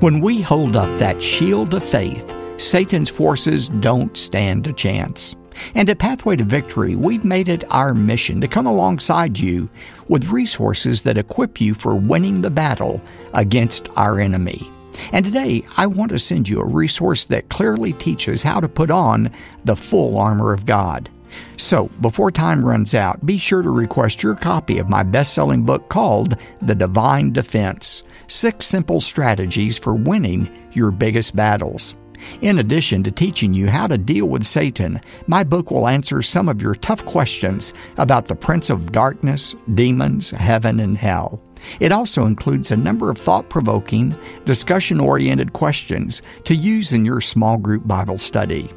When 0.00 0.20
we 0.20 0.40
hold 0.40 0.76
up 0.76 0.98
that 0.98 1.22
shield 1.22 1.74
of 1.74 1.82
faith, 1.82 2.36
Satan's 2.58 3.10
forces 3.10 3.68
don't 3.68 4.16
stand 4.16 4.66
a 4.66 4.72
chance. 4.72 5.36
And 5.74 5.88
at 5.88 5.98
Pathway 5.98 6.36
to 6.36 6.44
Victory, 6.44 6.96
we've 6.96 7.24
made 7.24 7.48
it 7.48 7.64
our 7.70 7.94
mission 7.94 8.40
to 8.40 8.48
come 8.48 8.66
alongside 8.66 9.38
you 9.38 9.68
with 10.08 10.30
resources 10.30 11.02
that 11.02 11.18
equip 11.18 11.60
you 11.60 11.74
for 11.74 11.94
winning 11.94 12.42
the 12.42 12.50
battle 12.50 13.02
against 13.34 13.88
our 13.96 14.20
enemy. 14.20 14.70
And 15.12 15.24
today, 15.24 15.62
I 15.76 15.86
want 15.86 16.10
to 16.10 16.18
send 16.18 16.48
you 16.48 16.60
a 16.60 16.66
resource 16.66 17.24
that 17.26 17.48
clearly 17.48 17.92
teaches 17.92 18.42
how 18.42 18.60
to 18.60 18.68
put 18.68 18.90
on 18.90 19.30
the 19.64 19.76
full 19.76 20.18
armor 20.18 20.52
of 20.52 20.66
God. 20.66 21.08
So, 21.56 21.88
before 22.00 22.30
time 22.30 22.64
runs 22.64 22.94
out, 22.94 23.24
be 23.24 23.38
sure 23.38 23.62
to 23.62 23.70
request 23.70 24.22
your 24.22 24.34
copy 24.34 24.78
of 24.78 24.88
my 24.88 25.02
best 25.02 25.34
selling 25.34 25.64
book 25.64 25.88
called 25.88 26.36
The 26.62 26.74
Divine 26.74 27.32
Defense 27.32 28.02
Six 28.28 28.66
Simple 28.66 29.00
Strategies 29.00 29.78
for 29.78 29.94
Winning 29.94 30.50
Your 30.72 30.90
Biggest 30.90 31.36
Battles. 31.36 31.94
In 32.40 32.58
addition 32.58 33.02
to 33.04 33.10
teaching 33.10 33.54
you 33.54 33.68
how 33.68 33.86
to 33.86 33.98
deal 33.98 34.26
with 34.26 34.44
Satan, 34.44 35.00
my 35.26 35.44
book 35.44 35.70
will 35.70 35.88
answer 35.88 36.22
some 36.22 36.48
of 36.48 36.62
your 36.62 36.74
tough 36.74 37.04
questions 37.04 37.72
about 37.96 38.26
the 38.26 38.36
Prince 38.36 38.70
of 38.70 38.92
Darkness, 38.92 39.54
demons, 39.74 40.30
heaven, 40.30 40.80
and 40.80 40.96
hell. 40.96 41.42
It 41.80 41.92
also 41.92 42.26
includes 42.26 42.70
a 42.70 42.76
number 42.76 43.10
of 43.10 43.18
thought 43.18 43.48
provoking, 43.48 44.16
discussion 44.44 45.00
oriented 45.00 45.52
questions 45.52 46.22
to 46.44 46.54
use 46.54 46.92
in 46.92 47.04
your 47.04 47.20
small 47.20 47.56
group 47.56 47.86
Bible 47.86 48.18
study. 48.18 48.70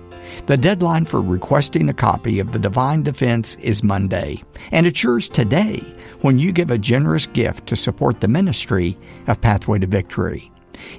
The 0.46 0.58
deadline 0.58 1.06
for 1.06 1.22
requesting 1.22 1.90
a 1.90 1.94
copy 1.94 2.40
of 2.40 2.52
The 2.52 2.60
Divine 2.60 3.04
Defense 3.04 3.58
is 3.58 3.84
Monday, 3.84 4.42
and 4.72 4.86
it's 4.86 5.04
yours 5.04 5.30
today 5.30 5.80
when 6.22 6.40
you 6.40 6.52
give 6.52 6.72
a 6.72 6.78
generous 6.78 7.28
gift 7.28 7.68
to 7.68 7.76
support 7.76 8.22
the 8.22 8.28
ministry 8.28 8.98
of 9.28 9.42
Pathway 9.42 9.80
to 9.80 9.88
Victory. 9.88 10.52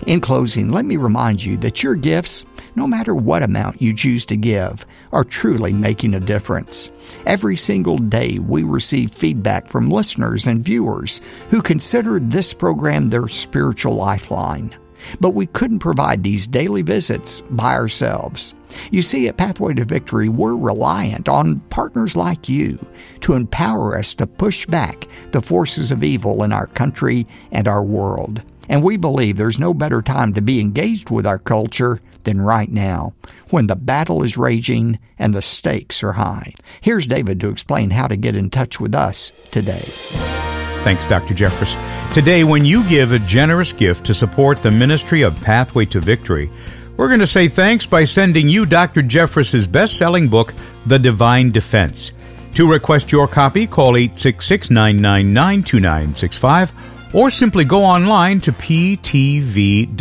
In 0.07 0.21
closing, 0.21 0.71
let 0.71 0.85
me 0.85 0.97
remind 0.97 1.43
you 1.43 1.57
that 1.59 1.83
your 1.83 1.95
gifts, 1.95 2.45
no 2.75 2.87
matter 2.87 3.15
what 3.15 3.43
amount 3.43 3.81
you 3.81 3.95
choose 3.95 4.25
to 4.27 4.37
give, 4.37 4.87
are 5.13 5.25
truly 5.25 5.73
making 5.73 6.15
a 6.15 6.21
difference. 6.21 6.91
Every 7.27 7.57
single 7.57 7.99
day, 7.99 8.39
we 8.39 8.63
receive 8.63 9.13
feedback 9.13 9.69
from 9.69 9.91
listeners 9.91 10.47
and 10.47 10.65
viewers 10.65 11.21
who 11.51 11.63
consider 11.63 12.19
this 12.19 12.53
program 12.53 13.11
their 13.11 13.29
spiritual 13.29 13.95
lifeline. 13.95 14.75
But 15.21 15.31
we 15.31 15.47
couldn't 15.47 15.81
provide 15.81 16.23
these 16.23 16.47
daily 16.47 16.83
visits 16.83 17.41
by 17.51 17.75
ourselves. 17.75 18.55
You 18.91 19.03
see, 19.03 19.29
at 19.29 19.37
Pathway 19.37 19.75
to 19.75 19.85
Victory, 19.85 20.29
we're 20.29 20.57
reliant 20.57 21.29
on 21.29 21.61
partners 21.71 22.17
like 22.17 22.49
you 22.49 22.79
to 23.21 23.35
empower 23.35 23.97
us 23.97 24.15
to 24.15 24.27
push 24.27 24.67
back 24.67 25.07
the 25.33 25.43
forces 25.43 25.93
of 25.93 26.03
evil 26.03 26.43
in 26.43 26.53
our 26.53 26.67
country 26.69 27.27
and 27.51 27.69
our 27.69 27.83
world. 27.83 28.43
And 28.69 28.83
we 28.83 28.97
believe 28.97 29.37
there's 29.37 29.59
no 29.59 29.75
better 29.75 30.01
time 30.03 30.33
to 30.35 30.43
be 30.43 30.61
engaged 30.61 31.11
with 31.11 31.27
our 31.27 31.39
culture 31.39 32.01
than 32.25 32.41
right 32.41 32.71
now, 32.71 33.13
when 33.51 33.67
the 33.67 33.77
battle 33.77 34.23
is 34.23 34.37
raging 34.37 34.99
and 35.19 35.35
the 35.35 35.43
stakes 35.43 36.03
are 36.03 36.13
high. 36.13 36.55
Here's 36.81 37.07
David 37.07 37.41
to 37.41 37.51
explain 37.51 37.91
how 37.91 38.07
to 38.07 38.17
get 38.17 38.37
in 38.37 38.49
touch 38.51 38.81
with 38.81 38.95
us 38.95 39.33
today. 39.51 40.52
Thanks, 40.83 41.07
Dr. 41.07 41.33
Jeffress. 41.33 41.77
Today, 42.13 42.43
when 42.43 42.65
you 42.65 42.87
give 42.89 43.13
a 43.13 43.21
generous 43.21 43.73
gift 43.73 44.05
to 44.07 44.15
support 44.15 44.63
the 44.63 44.71
ministry 44.71 45.23
of 45.23 45.41
Pathway 45.41 45.85
to 45.87 46.01
Victory, 46.01 46.51
we're 46.97 47.07
going 47.09 47.21
to 47.21 47.27
say 47.27 47.49
thanks 47.49 47.87
by 47.87 48.03
sending 48.05 48.49
you 48.49 48.67
Dr. 48.67 49.01
Jeffress's 49.01 49.67
best-selling 49.67 50.29
book, 50.29 50.53
The 50.87 50.99
Divine 50.99 51.53
Defense. 51.53 52.11
To 52.55 52.71
request 52.71 53.13
your 53.13 53.29
copy, 53.29 53.67
call 53.67 53.97
866 53.97 54.71
999 54.71 55.63
2965 55.63 56.73
or 57.15 57.31
simply 57.31 57.65
go 57.65 57.85
online 57.85 58.41
to 58.41 58.53
ptv.org. 58.53 59.93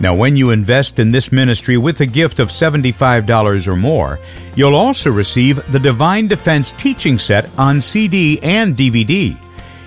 Now, 0.00 0.14
when 0.14 0.36
you 0.36 0.50
invest 0.50 0.98
in 0.98 1.12
this 1.12 1.30
ministry 1.30 1.76
with 1.76 2.00
a 2.00 2.06
gift 2.06 2.40
of 2.40 2.48
$75 2.48 3.68
or 3.68 3.76
more, 3.76 4.18
you'll 4.56 4.74
also 4.74 5.10
receive 5.10 5.70
the 5.70 5.78
Divine 5.78 6.26
Defense 6.26 6.72
teaching 6.72 7.18
set 7.18 7.50
on 7.58 7.82
CD 7.82 8.40
and 8.42 8.74
DVD. 8.74 9.38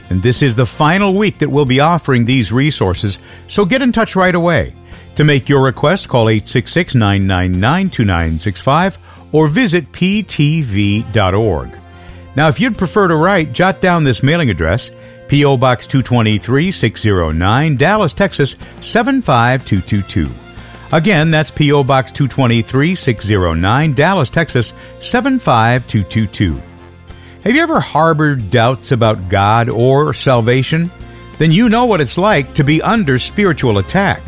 And 0.10 0.22
this 0.22 0.42
is 0.42 0.56
the 0.56 0.66
final 0.66 1.13
week 1.13 1.39
that 1.39 1.50
we'll 1.50 1.66
be 1.66 1.80
offering 1.80 2.26
these 2.26 2.52
resources, 2.52 3.20
so 3.48 3.66
get 3.66 3.82
in 3.82 3.92
touch 3.92 4.16
right 4.16 4.36
away. 4.36 4.74
To 5.16 5.24
make 5.24 5.48
your 5.48 5.63
request, 5.63 6.10
call 6.10 6.30
866 6.30 6.96
999 6.96 7.89
2965 7.89 8.98
or 9.32 9.48
visit 9.48 9.92
ptv.org. 9.92 11.78
Now, 12.36 12.48
if 12.48 12.60
you'd 12.60 12.78
prefer 12.78 13.08
to 13.08 13.16
write, 13.16 13.54
jot 13.54 13.80
down 13.80 14.04
this 14.04 14.24
mailing 14.24 14.50
address 14.50 14.92
P.O. 15.28 15.58
Box 15.58 15.88
223 15.88 16.72
609, 16.72 17.78
Dallas, 17.78 18.13
Texas 18.13 18.56
75222. 18.82 20.30
Again, 20.92 21.32
that's 21.32 21.52
P.O. 21.52 21.84
Box 21.84 22.12
223 22.12 22.96
609, 22.96 23.94
Dallas, 23.94 24.30
Texas 24.30 24.74
75222. 25.00 26.73
Have 27.43 27.53
you 27.53 27.62
ever 27.62 27.82
harbored 27.82 28.51
doubts 28.51 28.93
about 28.93 29.27
God 29.27 29.67
or 29.67 30.13
salvation? 30.13 30.89
Then 31.39 31.51
you 31.51 31.67
know 31.67 31.84
what 31.84 31.99
it's 31.99 32.17
like 32.17 32.53
to 32.53 32.63
be 32.63 32.82
under 32.82 33.19
spiritual 33.19 33.79
attack. 33.79 34.21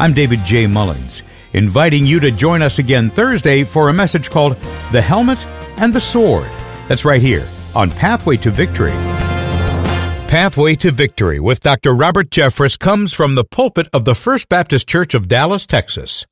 I'm 0.00 0.12
David 0.12 0.40
J. 0.44 0.66
Mullins, 0.66 1.22
inviting 1.52 2.04
you 2.04 2.18
to 2.18 2.32
join 2.32 2.60
us 2.60 2.80
again 2.80 3.10
Thursday 3.10 3.62
for 3.62 3.88
a 3.88 3.92
message 3.92 4.28
called 4.28 4.56
The 4.90 5.00
Helmet 5.00 5.46
and 5.76 5.94
the 5.94 6.00
Sword. 6.00 6.50
That's 6.88 7.04
right 7.04 7.22
here 7.22 7.46
on 7.76 7.92
Pathway 7.92 8.36
to 8.38 8.50
Victory. 8.50 8.90
Pathway 10.26 10.74
to 10.74 10.90
Victory 10.90 11.38
with 11.38 11.60
Dr. 11.60 11.94
Robert 11.94 12.28
Jeffress 12.28 12.76
comes 12.76 13.14
from 13.14 13.36
the 13.36 13.44
pulpit 13.44 13.86
of 13.92 14.04
the 14.04 14.16
First 14.16 14.48
Baptist 14.48 14.88
Church 14.88 15.14
of 15.14 15.28
Dallas, 15.28 15.64
Texas. 15.64 16.26